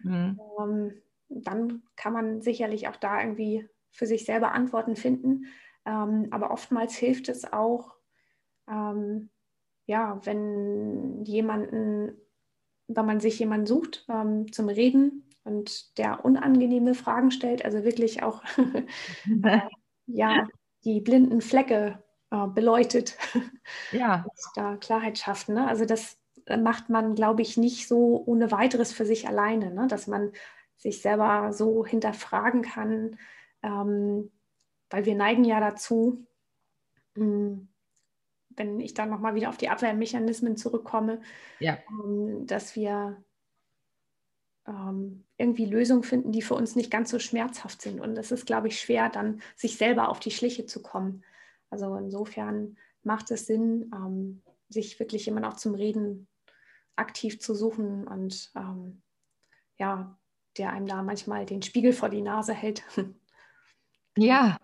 [0.00, 0.38] Mhm.
[0.60, 5.46] Ähm, dann kann man sicherlich auch da irgendwie für sich selber Antworten finden.
[5.86, 7.94] Ähm, aber oftmals hilft es auch,
[8.68, 9.30] ähm,
[9.86, 12.12] ja, wenn jemanden,
[12.86, 18.22] wenn man sich jemanden sucht ähm, zum Reden und der unangenehme Fragen stellt, also wirklich
[18.22, 18.42] auch
[19.42, 19.60] äh,
[20.04, 20.46] ja,
[20.84, 23.16] die blinden Flecke äh, beleuchtet.
[23.92, 24.24] Ja.
[24.28, 25.48] Und da Klarheit schafft.
[25.48, 25.66] Ne?
[25.66, 29.86] Also das äh, macht man, glaube ich, nicht so ohne weiteres für sich alleine, ne?
[29.86, 30.32] dass man
[30.76, 33.18] sich selber so hinterfragen kann,
[33.62, 34.30] ähm,
[34.90, 36.26] weil wir neigen ja dazu,
[37.14, 37.68] mh, hm,
[38.56, 41.20] wenn ich dann nochmal wieder auf die Abwehrmechanismen zurückkomme,
[41.60, 41.78] ja.
[41.90, 43.22] ähm, dass wir
[44.66, 48.00] ähm, irgendwie Lösungen finden, die für uns nicht ganz so schmerzhaft sind.
[48.00, 51.22] Und es ist, glaube ich, schwer, dann sich selber auf die Schliche zu kommen.
[51.70, 56.28] Also insofern macht es Sinn, ähm, sich wirklich immer noch zum Reden
[56.96, 59.02] aktiv zu suchen und ähm,
[59.78, 60.18] ja,
[60.56, 62.82] der einem da manchmal den Spiegel vor die Nase hält.
[64.18, 64.56] Ja.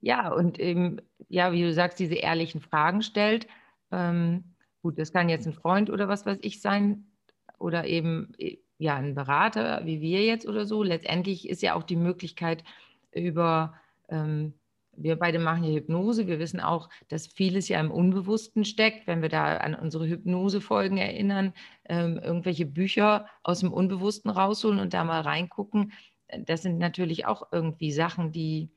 [0.00, 3.46] Ja, und eben, ja, wie du sagst, diese ehrlichen Fragen stellt.
[3.90, 7.10] Ähm, gut, das kann jetzt ein Freund oder was weiß ich sein
[7.58, 8.32] oder eben
[8.78, 10.82] ja ein Berater wie wir jetzt oder so.
[10.82, 12.64] Letztendlich ist ja auch die Möglichkeit
[13.12, 13.74] über
[14.08, 14.52] ähm,
[14.96, 16.26] wir beide machen hier Hypnose.
[16.26, 19.06] Wir wissen auch, dass vieles ja im Unbewussten steckt.
[19.06, 21.52] Wenn wir da an unsere Hypnosefolgen erinnern,
[21.88, 25.92] ähm, irgendwelche Bücher aus dem Unbewussten rausholen und da mal reingucken,
[26.28, 28.70] äh, das sind natürlich auch irgendwie Sachen, die,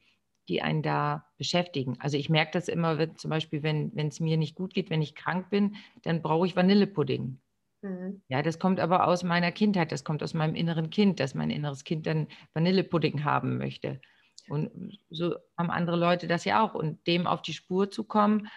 [0.47, 1.97] die einen da beschäftigen.
[1.99, 5.01] Also ich merke das immer, wenn, zum Beispiel, wenn es mir nicht gut geht, wenn
[5.01, 7.39] ich krank bin, dann brauche ich Vanillepudding.
[7.82, 8.21] Mhm.
[8.27, 11.49] Ja, das kommt aber aus meiner Kindheit, das kommt aus meinem inneren Kind, dass mein
[11.49, 14.01] inneres Kind dann Vanillepudding haben möchte.
[14.49, 16.73] Und so haben andere Leute das ja auch.
[16.73, 18.49] Und dem auf die Spur zu kommen,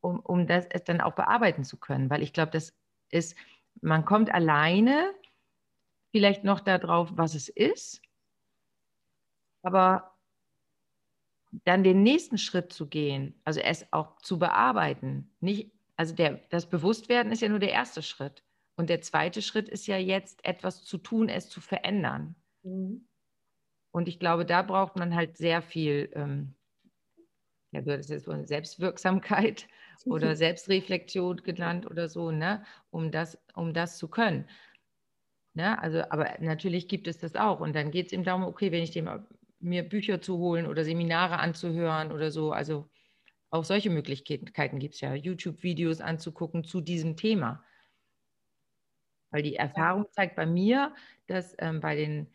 [0.00, 2.10] um, um das dann auch bearbeiten zu können.
[2.10, 2.74] Weil ich glaube, das
[3.10, 3.36] ist,
[3.80, 5.12] man kommt alleine
[6.10, 8.00] vielleicht noch darauf, was es ist,
[9.62, 10.14] aber
[11.64, 15.34] dann den nächsten Schritt zu gehen, also es auch zu bearbeiten.
[15.40, 18.42] Nicht, also der, das Bewusstwerden ist ja nur der erste Schritt.
[18.76, 22.36] Und der zweite Schritt ist ja jetzt etwas zu tun, es zu verändern.
[22.62, 23.06] Mhm.
[23.96, 26.54] Und ich glaube, da braucht man halt sehr viel, ähm,
[27.72, 29.68] ja, du hattest jetzt Selbstwirksamkeit
[30.04, 34.50] oder Selbstreflexion genannt oder so, ne, um das, um das zu können.
[35.54, 35.80] Ne?
[35.80, 37.60] Also, aber natürlich gibt es das auch.
[37.60, 39.08] Und dann geht es eben darum, okay, wenn ich dem,
[39.60, 42.90] mir Bücher zu holen oder Seminare anzuhören oder so, also
[43.48, 47.64] auch solche Möglichkeiten gibt es ja, YouTube-Videos anzugucken zu diesem Thema.
[49.30, 50.94] Weil die Erfahrung zeigt bei mir,
[51.28, 52.26] dass ähm, bei den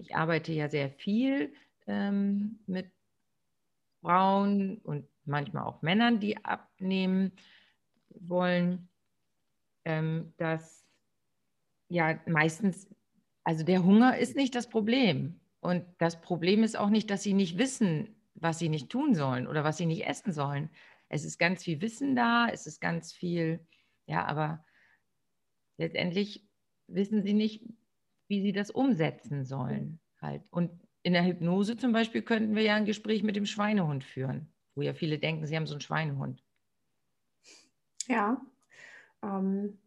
[0.00, 1.52] ich arbeite ja sehr viel
[1.86, 2.90] ähm, mit
[4.00, 7.32] Frauen und manchmal auch Männern, die abnehmen
[8.10, 8.88] wollen,
[9.84, 10.84] ähm, dass
[11.88, 12.88] ja meistens,
[13.44, 15.40] also der Hunger ist nicht das Problem.
[15.60, 19.46] Und das Problem ist auch nicht, dass sie nicht wissen, was sie nicht tun sollen
[19.46, 20.70] oder was sie nicht essen sollen.
[21.08, 23.60] es ist ganz viel Wissen da, es ist ganz viel,
[24.06, 24.64] ja, aber
[25.76, 26.46] letztendlich
[26.86, 27.64] wissen sie nicht,
[28.30, 29.98] wie sie das umsetzen sollen.
[30.22, 30.42] Halt.
[30.50, 30.70] Und
[31.02, 34.82] in der Hypnose zum Beispiel könnten wir ja ein Gespräch mit dem Schweinehund führen, wo
[34.82, 36.42] ja viele denken, sie haben so einen Schweinehund.
[38.06, 38.40] Ja.
[39.22, 39.78] Ähm,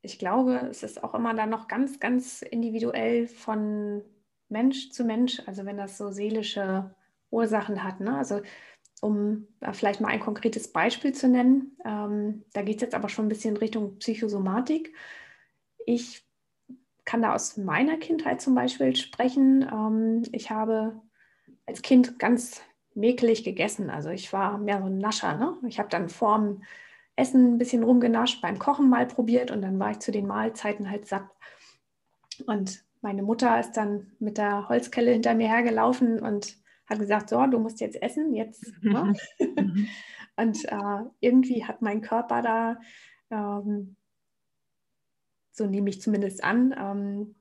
[0.00, 4.02] ich glaube, es ist auch immer dann noch ganz, ganz individuell von
[4.48, 6.94] Mensch zu Mensch, also wenn das so seelische
[7.30, 8.00] Ursachen hat.
[8.00, 8.16] Ne?
[8.16, 8.40] Also
[9.00, 13.26] um vielleicht mal ein konkretes Beispiel zu nennen, ähm, da geht es jetzt aber schon
[13.26, 14.94] ein bisschen Richtung Psychosomatik.
[15.84, 16.23] Ich
[17.04, 19.62] kann da aus meiner Kindheit zum Beispiel sprechen.
[19.62, 21.00] Ähm, ich habe
[21.66, 22.62] als Kind ganz
[22.94, 23.90] mäkelig gegessen.
[23.90, 25.36] Also ich war mehr so ein Nascher.
[25.36, 25.56] Ne?
[25.66, 26.62] Ich habe dann vorm
[27.16, 30.90] Essen ein bisschen rumgenascht, beim Kochen mal probiert und dann war ich zu den Mahlzeiten
[30.90, 31.26] halt satt.
[32.46, 37.46] Und meine Mutter ist dann mit der Holzkelle hinter mir hergelaufen und hat gesagt, so,
[37.46, 38.72] du musst jetzt essen, jetzt.
[38.82, 39.14] Ne?
[39.38, 39.88] Mhm.
[40.36, 42.80] und äh, irgendwie hat mein Körper da
[43.30, 43.96] ähm,
[45.54, 47.34] so nehme ich zumindest an, ähm,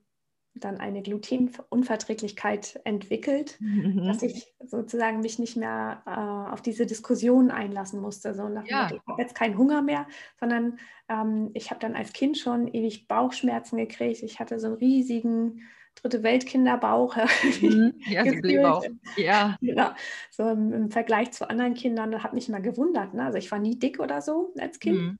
[0.55, 4.05] dann eine Glutenunverträglichkeit entwickelt, mhm.
[4.05, 8.35] dass ich sozusagen mich nicht mehr äh, auf diese Diskussion einlassen musste.
[8.35, 8.87] So nach ja.
[8.93, 10.05] Ich habe jetzt keinen Hunger mehr,
[10.39, 10.77] sondern
[11.09, 14.21] ähm, ich habe dann als Kind schon ewig Bauchschmerzen gekriegt.
[14.21, 15.61] Ich hatte so einen riesigen
[15.95, 17.17] dritte Weltkinderbauch.
[17.61, 17.93] Mhm.
[18.05, 18.81] Ja, so
[19.17, 19.57] ja.
[19.61, 19.89] Genau.
[20.29, 23.13] So im, im, Vergleich zu anderen Kindern hat mich mal gewundert.
[23.13, 23.23] Ne?
[23.23, 24.97] Also ich war nie dick oder so als Kind.
[24.97, 25.19] Mhm.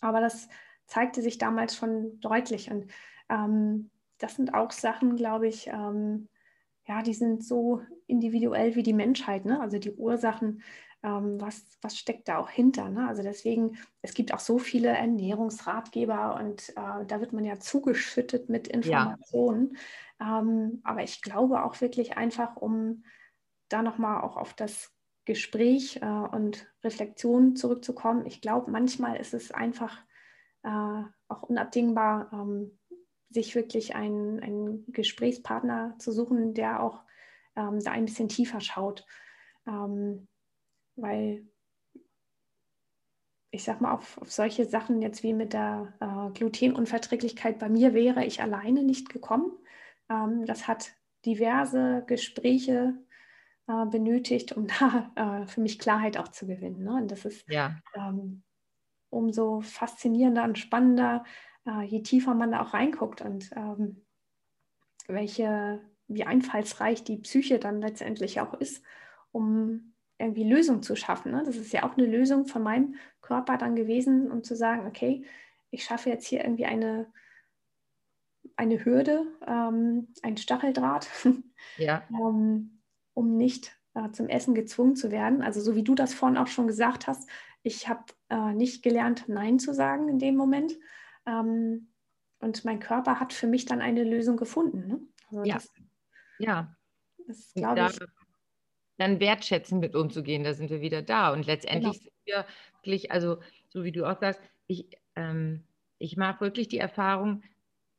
[0.00, 0.48] Aber das
[0.88, 2.70] zeigte sich damals schon deutlich.
[2.70, 2.86] Und
[3.28, 6.28] ähm, das sind auch Sachen, glaube ich, ähm,
[6.86, 9.44] ja, die sind so individuell wie die Menschheit.
[9.44, 9.60] Ne?
[9.60, 10.62] Also die Ursachen,
[11.02, 12.88] ähm, was, was steckt da auch hinter?
[12.88, 13.06] Ne?
[13.06, 18.48] Also deswegen, es gibt auch so viele Ernährungsratgeber und äh, da wird man ja zugeschüttet
[18.48, 19.76] mit Informationen.
[20.18, 20.40] Ja.
[20.40, 23.04] Ähm, aber ich glaube auch wirklich einfach, um
[23.68, 24.90] da nochmal auch auf das
[25.26, 28.24] Gespräch äh, und Reflexion zurückzukommen.
[28.26, 29.98] Ich glaube, manchmal ist es einfach
[30.62, 32.78] äh, auch unabdingbar, ähm,
[33.30, 37.02] sich wirklich einen, einen, Gesprächspartner zu suchen, der auch
[37.56, 39.04] ähm, da ein bisschen tiefer schaut.
[39.66, 40.28] Ähm,
[40.96, 41.46] weil
[43.50, 47.94] ich sag mal, auf, auf, solche Sachen jetzt wie mit der äh, Glutenunverträglichkeit bei mir
[47.94, 49.52] wäre ich alleine nicht gekommen.
[50.10, 50.92] Ähm, das hat
[51.24, 52.94] diverse Gespräche
[53.66, 56.84] äh, benötigt, um da äh, für mich Klarheit auch zu gewinnen.
[56.84, 56.92] Ne?
[56.92, 57.76] Und das ist ja.
[57.94, 58.42] ähm,
[59.10, 61.24] umso faszinierender und spannender,
[61.66, 64.04] äh, je tiefer man da auch reinguckt und ähm,
[65.06, 68.84] welche, wie einfallsreich die Psyche dann letztendlich auch ist,
[69.32, 71.32] um irgendwie Lösungen zu schaffen.
[71.32, 71.42] Ne?
[71.44, 75.24] Das ist ja auch eine Lösung von meinem Körper dann gewesen, um zu sagen, okay,
[75.70, 77.06] ich schaffe jetzt hier irgendwie eine,
[78.56, 81.08] eine Hürde, ähm, ein Stacheldraht,
[81.76, 82.02] ja.
[82.10, 82.80] ähm,
[83.14, 85.42] um nicht äh, zum Essen gezwungen zu werden.
[85.42, 87.28] Also so wie du das vorhin auch schon gesagt hast,
[87.62, 90.74] ich habe äh, nicht gelernt, Nein zu sagen in dem Moment.
[91.26, 91.88] Ähm,
[92.40, 94.86] und mein Körper hat für mich dann eine Lösung gefunden.
[94.86, 95.00] Ne?
[95.30, 95.54] Also ja.
[95.54, 95.72] Das,
[96.38, 96.76] ja.
[97.26, 97.98] Das glaube ich.
[98.96, 101.32] Dann wertschätzen mit umzugehen, da sind wir wieder da.
[101.32, 102.02] Und letztendlich genau.
[102.02, 105.64] sind wir wirklich, also so wie du auch sagst, ich, ähm,
[105.98, 107.42] ich mache wirklich die Erfahrung,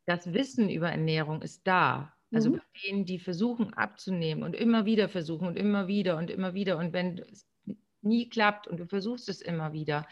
[0.05, 2.13] das Wissen über Ernährung ist da.
[2.31, 2.57] Also mhm.
[2.57, 6.77] bei denen, die versuchen abzunehmen und immer wieder versuchen und immer wieder und immer wieder.
[6.77, 7.47] Und wenn es
[8.01, 10.07] nie klappt und du versuchst es immer wieder,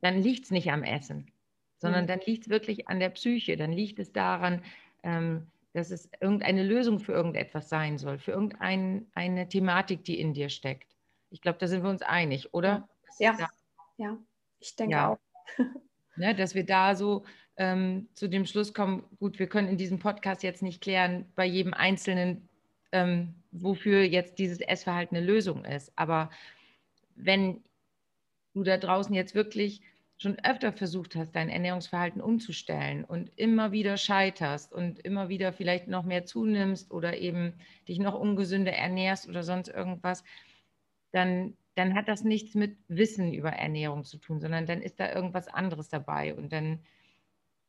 [0.00, 1.32] dann liegt es nicht am Essen,
[1.78, 2.08] sondern mhm.
[2.08, 3.56] dann liegt es wirklich an der Psyche.
[3.56, 4.62] Dann liegt es daran,
[5.02, 10.48] ähm, dass es irgendeine Lösung für irgendetwas sein soll, für irgendeine Thematik, die in dir
[10.48, 10.94] steckt.
[11.30, 12.88] Ich glaube, da sind wir uns einig, oder?
[13.18, 13.48] Ja, ja,
[13.96, 14.18] ja
[14.58, 15.08] ich denke ja.
[15.10, 15.18] auch.
[16.16, 17.24] ne, dass wir da so
[17.56, 21.46] ähm, zu dem Schluss kommen, gut, wir können in diesem Podcast jetzt nicht klären, bei
[21.46, 22.48] jedem Einzelnen,
[22.92, 25.92] ähm, wofür jetzt dieses Essverhalten eine Lösung ist.
[25.96, 26.30] Aber
[27.14, 27.62] wenn
[28.54, 29.80] du da draußen jetzt wirklich
[30.18, 35.88] schon öfter versucht hast, dein Ernährungsverhalten umzustellen und immer wieder scheiterst und immer wieder vielleicht
[35.88, 37.54] noch mehr zunimmst oder eben
[37.86, 40.24] dich noch ungesünder ernährst oder sonst irgendwas,
[41.12, 45.12] dann, dann hat das nichts mit Wissen über Ernährung zu tun, sondern dann ist da
[45.12, 46.80] irgendwas anderes dabei und dann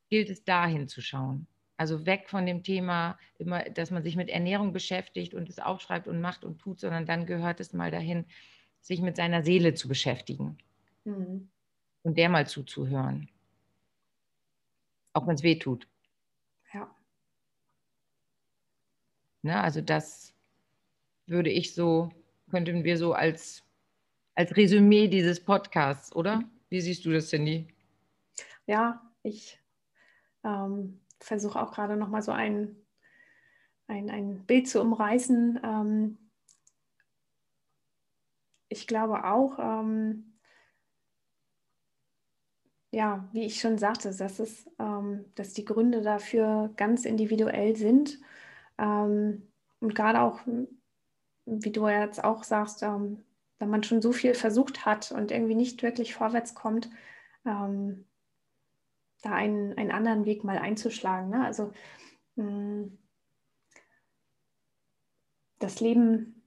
[0.10, 1.48] gilt es dahin zu schauen.
[1.78, 6.08] Also weg von dem Thema, immer, dass man sich mit Ernährung beschäftigt und es aufschreibt
[6.08, 8.26] und macht und tut, sondern dann gehört es mal dahin,
[8.82, 10.58] sich mit seiner Seele zu beschäftigen
[11.04, 11.50] mhm.
[12.02, 13.30] und der mal zuzuhören.
[15.13, 15.88] Auch wenn es weh tut.
[16.74, 16.89] Ja.
[19.43, 20.34] Ne, also das
[21.28, 22.10] würde ich so,
[22.50, 23.63] könnten wir so als,
[24.34, 26.43] als Resümee dieses Podcasts, oder?
[26.70, 27.67] Wie siehst du das, Cindy?
[28.65, 29.60] Ja, ich
[30.43, 32.76] ähm, versuche auch gerade nochmal so ein,
[33.88, 35.60] ein, ein Bild zu umreißen.
[35.63, 36.17] Ähm,
[38.69, 40.38] ich glaube auch, ähm,
[42.91, 48.19] ja, wie ich schon sagte, dass, es, ähm, dass die Gründe dafür ganz individuell sind.
[48.78, 49.47] Ähm,
[49.80, 50.39] und gerade auch,
[51.45, 53.23] wie du jetzt auch sagst, ähm,
[53.60, 56.89] wenn man schon so viel versucht hat und irgendwie nicht wirklich vorwärts kommt,
[57.45, 58.07] ähm,
[59.21, 61.30] da einen, einen anderen Weg mal einzuschlagen.
[61.30, 61.45] Ne?
[61.45, 61.71] Also
[62.36, 62.97] mh, mm,
[65.60, 66.43] das Leben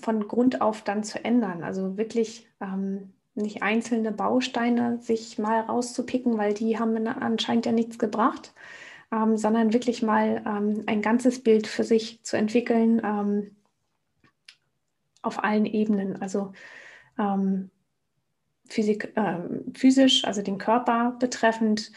[0.00, 1.62] von Grund auf dann zu ändern.
[1.62, 7.98] Also wirklich ähm, nicht einzelne Bausteine sich mal rauszupicken, weil die haben anscheinend ja nichts
[7.98, 8.52] gebracht,
[9.10, 13.56] ähm, sondern wirklich mal ähm, ein ganzes Bild für sich zu entwickeln ähm,
[15.22, 16.20] auf allen Ebenen.
[16.20, 16.52] Also
[17.18, 17.70] ähm,
[18.72, 19.38] Physik, äh,
[19.74, 21.92] physisch, also den Körper betreffend,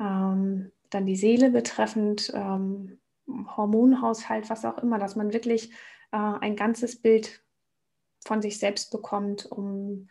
[0.00, 5.70] ähm, dann die Seele betreffend, ähm, Hormonhaushalt, was auch immer, dass man wirklich
[6.12, 7.42] äh, ein ganzes Bild
[8.24, 10.08] von sich selbst bekommt, um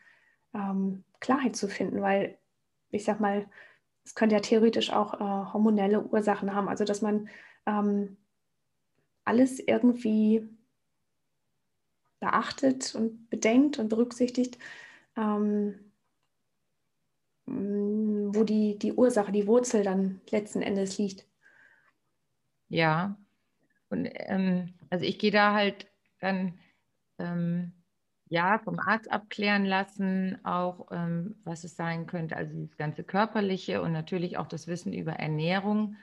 [0.53, 2.37] ähm, Klarheit zu finden, weil
[2.91, 3.49] ich sag mal,
[4.05, 7.29] es könnte ja theoretisch auch äh, hormonelle Ursachen haben, also dass man
[7.65, 8.17] ähm,
[9.25, 10.47] alles irgendwie
[12.19, 14.57] beachtet und bedenkt und berücksichtigt,
[15.17, 15.92] ähm,
[17.45, 21.25] wo die, die Ursache, die Wurzel dann letzten Endes liegt.
[22.69, 23.17] Ja,
[23.89, 25.87] und ähm, also ich gehe da halt
[26.19, 26.57] dann
[27.19, 27.73] ähm,
[28.29, 33.81] ja, vom Arzt abklären lassen, auch ähm, was es sein könnte, also das ganze körperliche
[33.81, 35.97] und natürlich auch das Wissen über Ernährung.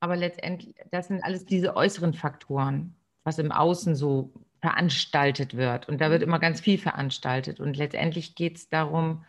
[0.00, 5.86] Aber letztendlich, das sind alles diese äußeren Faktoren, was im Außen so veranstaltet wird.
[5.88, 7.60] Und da wird immer ganz viel veranstaltet.
[7.60, 9.24] Und letztendlich geht es darum,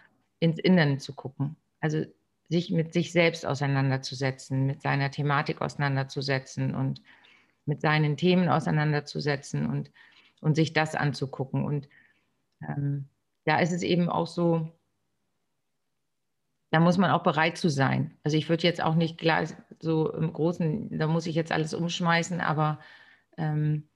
[0.45, 1.55] ins Inneren zu gucken.
[1.81, 2.05] Also
[2.49, 7.01] sich mit sich selbst auseinanderzusetzen, mit seiner Thematik auseinanderzusetzen und
[7.65, 9.91] mit seinen Themen auseinanderzusetzen und,
[10.41, 11.65] und sich das anzugucken.
[11.65, 11.89] Und
[12.62, 13.10] ähm,
[13.45, 14.71] da ist es eben auch so,
[16.69, 18.15] da muss man auch bereit zu sein.
[18.23, 21.73] Also ich würde jetzt auch nicht gleich so im Großen, da muss ich jetzt alles
[21.73, 22.79] umschmeißen, aber
[23.38, 23.88] ähm,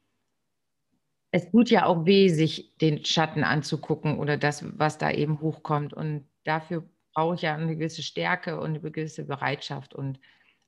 [1.31, 5.93] es tut ja auch weh, sich den Schatten anzugucken oder das, was da eben hochkommt.
[5.93, 9.93] Und dafür brauche ich ja eine gewisse Stärke und eine gewisse Bereitschaft.
[9.93, 10.19] Und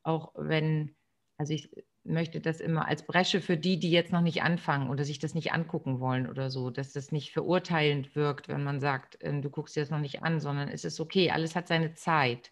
[0.04, 0.96] auch wenn,
[1.38, 1.70] also ich
[2.04, 5.36] möchte das immer als Bresche für die, die jetzt noch nicht anfangen oder sich das
[5.36, 9.50] nicht angucken wollen oder so, dass das nicht verurteilend wirkt, wenn man sagt, ähm, du
[9.50, 12.52] guckst dir das noch nicht an, sondern es ist okay, alles hat seine Zeit.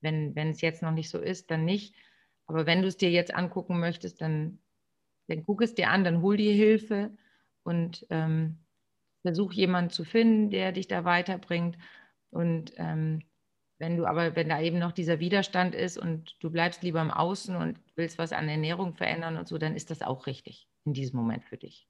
[0.00, 1.94] Wenn, wenn es jetzt noch nicht so ist, dann nicht.
[2.46, 4.58] Aber wenn du es dir jetzt angucken möchtest, dann,
[5.28, 7.16] dann guck es dir an, dann hol dir Hilfe
[7.62, 8.58] und ähm,
[9.22, 11.78] versuch jemanden zu finden, der dich da weiterbringt.
[12.32, 13.22] Und ähm,
[13.78, 17.10] wenn du aber, wenn da eben noch dieser Widerstand ist und du bleibst lieber im
[17.10, 20.94] Außen und willst was an Ernährung verändern und so, dann ist das auch richtig in
[20.94, 21.86] diesem Moment für dich.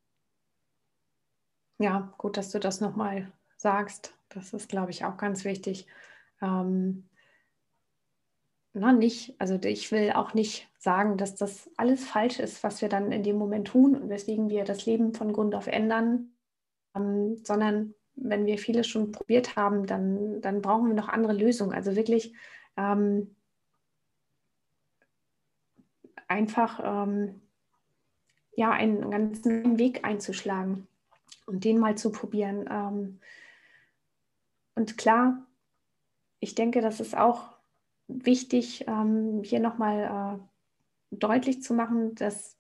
[1.79, 4.15] Ja, gut, dass du das nochmal sagst.
[4.29, 5.87] Das ist, glaube ich, auch ganz wichtig.
[6.41, 7.09] Ähm,
[8.73, 12.89] na, nicht, also ich will auch nicht sagen, dass das alles falsch ist, was wir
[12.89, 16.33] dann in dem Moment tun und weswegen wir das Leben von Grund auf ändern,
[16.97, 21.73] ähm, sondern wenn wir vieles schon probiert haben, dann, dann brauchen wir noch andere Lösungen.
[21.73, 22.35] Also wirklich
[22.77, 23.35] ähm,
[26.29, 27.41] einfach ähm,
[28.55, 30.87] ja, einen ganz neuen Weg einzuschlagen
[31.47, 32.69] und den mal zu probieren.
[32.71, 33.21] Ähm,
[34.75, 35.47] und klar,
[36.41, 37.51] ich denke, das ist auch
[38.09, 42.57] wichtig, ähm, hier nochmal äh, deutlich zu machen, dass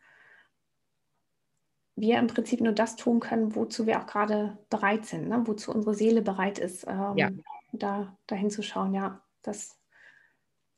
[2.02, 5.40] wir im Prinzip nur das tun können, wozu wir auch gerade bereit sind, ne?
[5.46, 7.30] wozu unsere Seele bereit ist, ähm, ja.
[7.70, 8.92] da dahin zu schauen.
[8.92, 9.78] Ja, das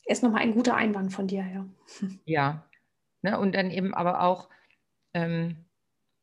[0.05, 1.67] ist nochmal ein guter Einwand von dir, ja.
[2.27, 2.69] Ja,
[3.23, 3.41] ne?
[3.41, 4.51] und dann eben aber auch,
[5.15, 5.65] ähm,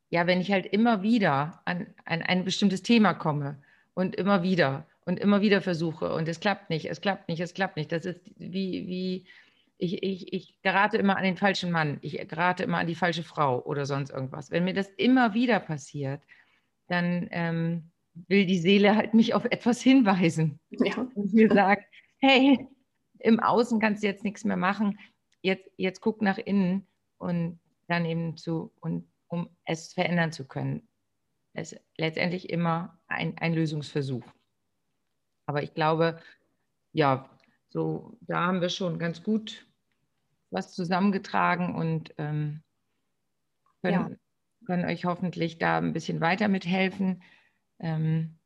[0.08, 3.60] ja, wenn ich halt immer wieder an, an ein bestimmtes Thema komme
[3.94, 7.54] und immer wieder und immer wieder versuche und es klappt nicht, es klappt nicht, es
[7.54, 7.90] klappt nicht.
[7.90, 9.26] Das ist wie, wie
[9.82, 13.24] ich, ich, ich gerate immer an den falschen Mann, ich gerate immer an die falsche
[13.24, 14.52] Frau oder sonst irgendwas.
[14.52, 16.22] Wenn mir das immer wieder passiert,
[16.86, 20.96] dann ähm, will die Seele halt mich auf etwas hinweisen ja.
[21.14, 21.84] und mir sagt,
[22.18, 22.64] hey,
[23.18, 25.00] im Außen kannst du jetzt nichts mehr machen,
[25.40, 26.86] jetzt, jetzt guck nach innen
[27.18, 30.86] und dann eben zu, und um es verändern zu können.
[31.54, 34.24] Es ist letztendlich immer ein, ein Lösungsversuch.
[35.46, 36.20] Aber ich glaube,
[36.92, 37.28] ja,
[37.68, 39.66] so, da haben wir schon ganz gut
[40.52, 42.62] was zusammengetragen und ähm,
[43.82, 44.16] können, ja.
[44.66, 47.22] können, euch hoffentlich da ein bisschen weiter mithelfen.
[47.78, 48.38] Ähm,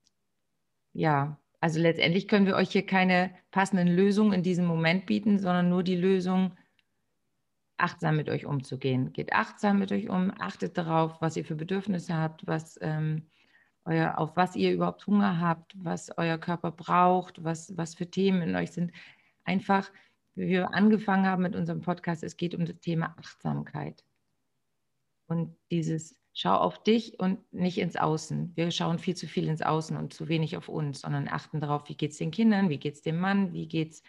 [0.92, 5.68] ja, also letztendlich können wir euch hier keine passenden Lösungen in diesem Moment bieten, sondern
[5.68, 6.52] nur die Lösung,
[7.78, 9.12] achtsam mit euch umzugehen.
[9.12, 13.26] Geht achtsam mit euch um, achtet darauf, was ihr für Bedürfnisse habt, was ähm,
[13.84, 18.42] euer, auf was ihr überhaupt Hunger habt, was euer Körper braucht, was, was für Themen
[18.42, 18.92] in euch sind.
[19.44, 19.90] Einfach,
[20.36, 24.04] wie wir angefangen haben mit unserem Podcast, es geht um das Thema Achtsamkeit.
[25.26, 28.52] Und dieses Schau auf dich und nicht ins Außen.
[28.54, 31.88] Wir schauen viel zu viel ins Außen und zu wenig auf uns, sondern achten darauf,
[31.88, 34.02] wie geht es den Kindern, wie geht es dem Mann, wie geht es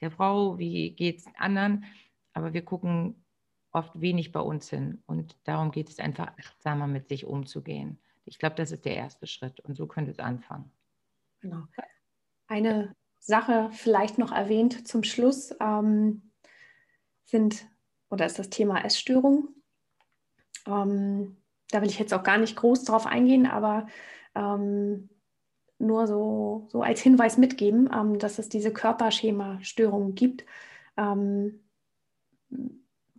[0.00, 1.84] der Frau, wie geht es anderen.
[2.32, 3.22] Aber wir gucken
[3.70, 5.02] oft wenig bei uns hin.
[5.04, 7.98] Und darum geht es einfach achtsamer mit sich umzugehen.
[8.24, 10.72] Ich glaube, das ist der erste Schritt und so könnte es anfangen.
[11.40, 11.64] Genau.
[12.46, 16.30] Eine Sache vielleicht noch erwähnt zum Schluss ähm,
[17.24, 17.66] sind
[18.10, 19.48] oder ist das Thema Essstörung.
[20.66, 21.38] Ähm,
[21.70, 23.86] da will ich jetzt auch gar nicht groß drauf eingehen, aber
[24.34, 25.08] ähm,
[25.78, 30.44] nur so, so als Hinweis mitgeben, ähm, dass es diese Körperschema-Störungen gibt.
[30.98, 31.64] Ähm,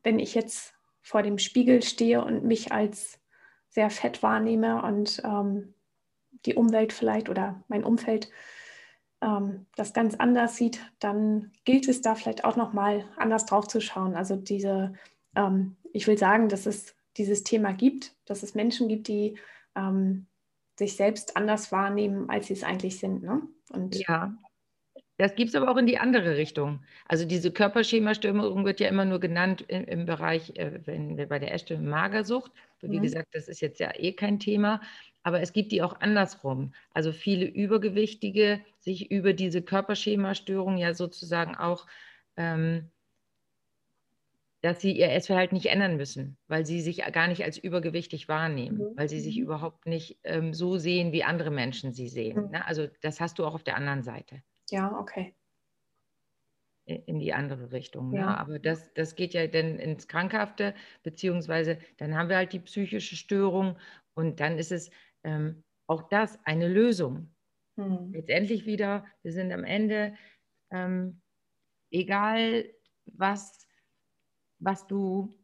[0.03, 3.19] wenn ich jetzt vor dem Spiegel stehe und mich als
[3.69, 5.73] sehr fett wahrnehme und ähm,
[6.45, 8.29] die Umwelt vielleicht oder mein Umfeld
[9.21, 13.81] ähm, das ganz anders sieht, dann gilt es da vielleicht auch nochmal anders drauf zu
[13.81, 14.15] schauen.
[14.15, 14.93] Also diese,
[15.35, 19.37] ähm, ich will sagen, dass es dieses Thema gibt, dass es Menschen gibt, die
[19.75, 20.27] ähm,
[20.77, 23.23] sich selbst anders wahrnehmen, als sie es eigentlich sind.
[23.23, 23.41] Ne?
[23.69, 24.35] Und ja,
[25.17, 26.81] das gibt es aber auch in die andere Richtung.
[27.07, 31.39] Also diese Körperschemastörung wird ja immer nur genannt im, im Bereich, äh, wenn wir bei
[31.39, 32.51] der Essstörung Magersucht.
[32.81, 33.03] Wie mhm.
[33.03, 34.81] gesagt, das ist jetzt ja eh kein Thema.
[35.25, 36.73] Aber es gibt die auch andersrum.
[36.93, 41.87] Also viele Übergewichtige sich über diese Körperschemastörung ja sozusagen auch
[42.37, 42.91] ähm,
[44.65, 48.79] dass sie ihr Essverhalten nicht ändern müssen, weil sie sich gar nicht als übergewichtig wahrnehmen,
[48.79, 48.97] mhm.
[48.97, 49.43] weil sie sich mhm.
[49.43, 52.45] überhaupt nicht ähm, so sehen, wie andere Menschen sie sehen.
[52.45, 52.49] Mhm.
[52.49, 52.65] Ne?
[52.65, 54.41] Also das hast du auch auf der anderen Seite.
[54.71, 55.35] Ja, okay.
[56.85, 58.09] In die andere Richtung.
[58.09, 58.17] Ne?
[58.17, 58.25] Ja.
[58.25, 58.37] Ne?
[58.39, 60.73] Aber das, das geht ja dann ins Krankhafte,
[61.03, 63.77] beziehungsweise dann haben wir halt die psychische Störung
[64.15, 64.89] und dann ist es
[65.25, 67.29] ähm, auch das eine Lösung.
[67.75, 68.11] Mhm.
[68.13, 70.15] Letztendlich wieder, wir sind am Ende,
[70.71, 71.21] ähm,
[71.91, 72.65] egal
[73.05, 73.65] was
[74.59, 75.37] was du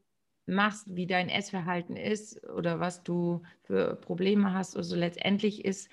[0.46, 4.76] machst, wie dein Essverhalten ist oder was du für Probleme hast.
[4.76, 5.90] Also letztendlich ist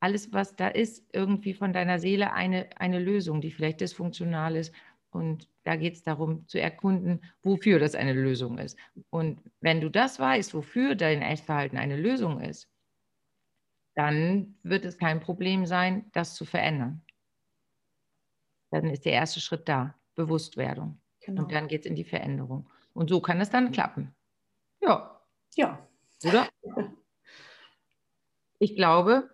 [0.00, 4.74] alles, was da ist, irgendwie von deiner Seele eine, eine Lösung, die vielleicht dysfunktional ist.
[5.10, 8.78] Und da geht es darum zu erkunden, wofür das eine Lösung ist.
[9.10, 12.69] Und wenn du das weißt, wofür dein Essverhalten eine Lösung ist,
[14.00, 17.02] dann wird es kein Problem sein, das zu verändern.
[18.70, 20.98] Dann ist der erste Schritt da, Bewusstwerdung.
[21.20, 21.42] Genau.
[21.42, 22.66] Und dann geht es in die Veränderung.
[22.94, 24.14] Und so kann es dann klappen.
[24.80, 25.20] Ja.
[25.54, 25.86] Ja.
[26.24, 26.48] Oder?
[28.62, 29.30] Ich glaube,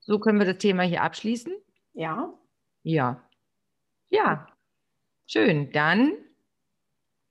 [0.00, 1.54] so können wir das Thema hier abschließen.
[1.92, 2.34] Ja.
[2.82, 3.22] Ja.
[4.08, 4.48] Ja.
[5.26, 5.70] Schön.
[5.70, 6.12] Dann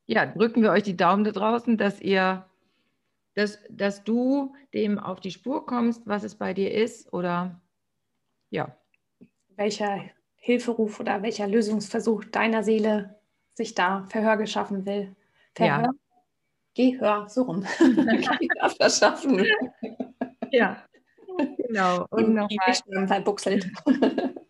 [0.05, 2.49] ja, drücken wir euch die Daumen da draußen, dass ihr,
[3.35, 7.61] dass, dass du dem auf die Spur kommst, was es bei dir ist oder
[8.49, 8.75] ja.
[9.55, 10.01] Welcher
[10.37, 13.19] Hilferuf oder welcher Lösungsversuch deiner Seele
[13.53, 15.15] sich da Verhör geschaffen will.
[15.53, 15.91] Verhör, ja.
[16.75, 17.65] Gehör, so rum.
[17.77, 19.45] Gehör verschaffen.
[20.51, 20.83] Ja,
[21.57, 22.05] genau.
[22.09, 23.07] Und, nochmal.
[23.07, 23.69] verbuchselt.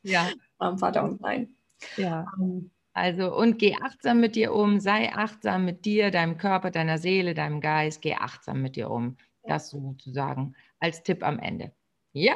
[0.04, 0.28] ja.
[0.58, 1.56] Am Vater und Nein.
[1.98, 2.26] Ja.
[2.40, 2.72] Ähm.
[2.96, 7.34] Also, und geh achtsam mit dir um, sei achtsam mit dir, deinem Körper, deiner Seele,
[7.34, 9.18] deinem Geist, geh achtsam mit dir um.
[9.44, 11.74] Das sozusagen als Tipp am Ende.
[12.14, 12.36] Ja?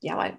[0.00, 0.36] Jawohl.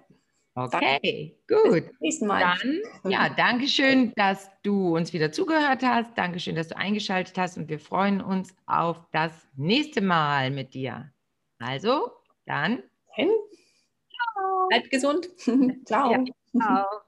[0.54, 1.88] Okay, gut.
[1.88, 2.40] Bis nächsten Mal.
[2.40, 6.16] Dann, ja, danke schön, dass du uns wieder zugehört hast.
[6.16, 10.74] Danke schön, dass du eingeschaltet hast und wir freuen uns auf das nächste Mal mit
[10.74, 11.10] dir.
[11.58, 12.12] Also,
[12.44, 12.82] dann.
[13.16, 14.68] Ciao.
[14.68, 15.28] Bleibt gesund.
[15.86, 16.12] ciao.
[16.12, 16.24] Ja,
[16.60, 17.03] ciao.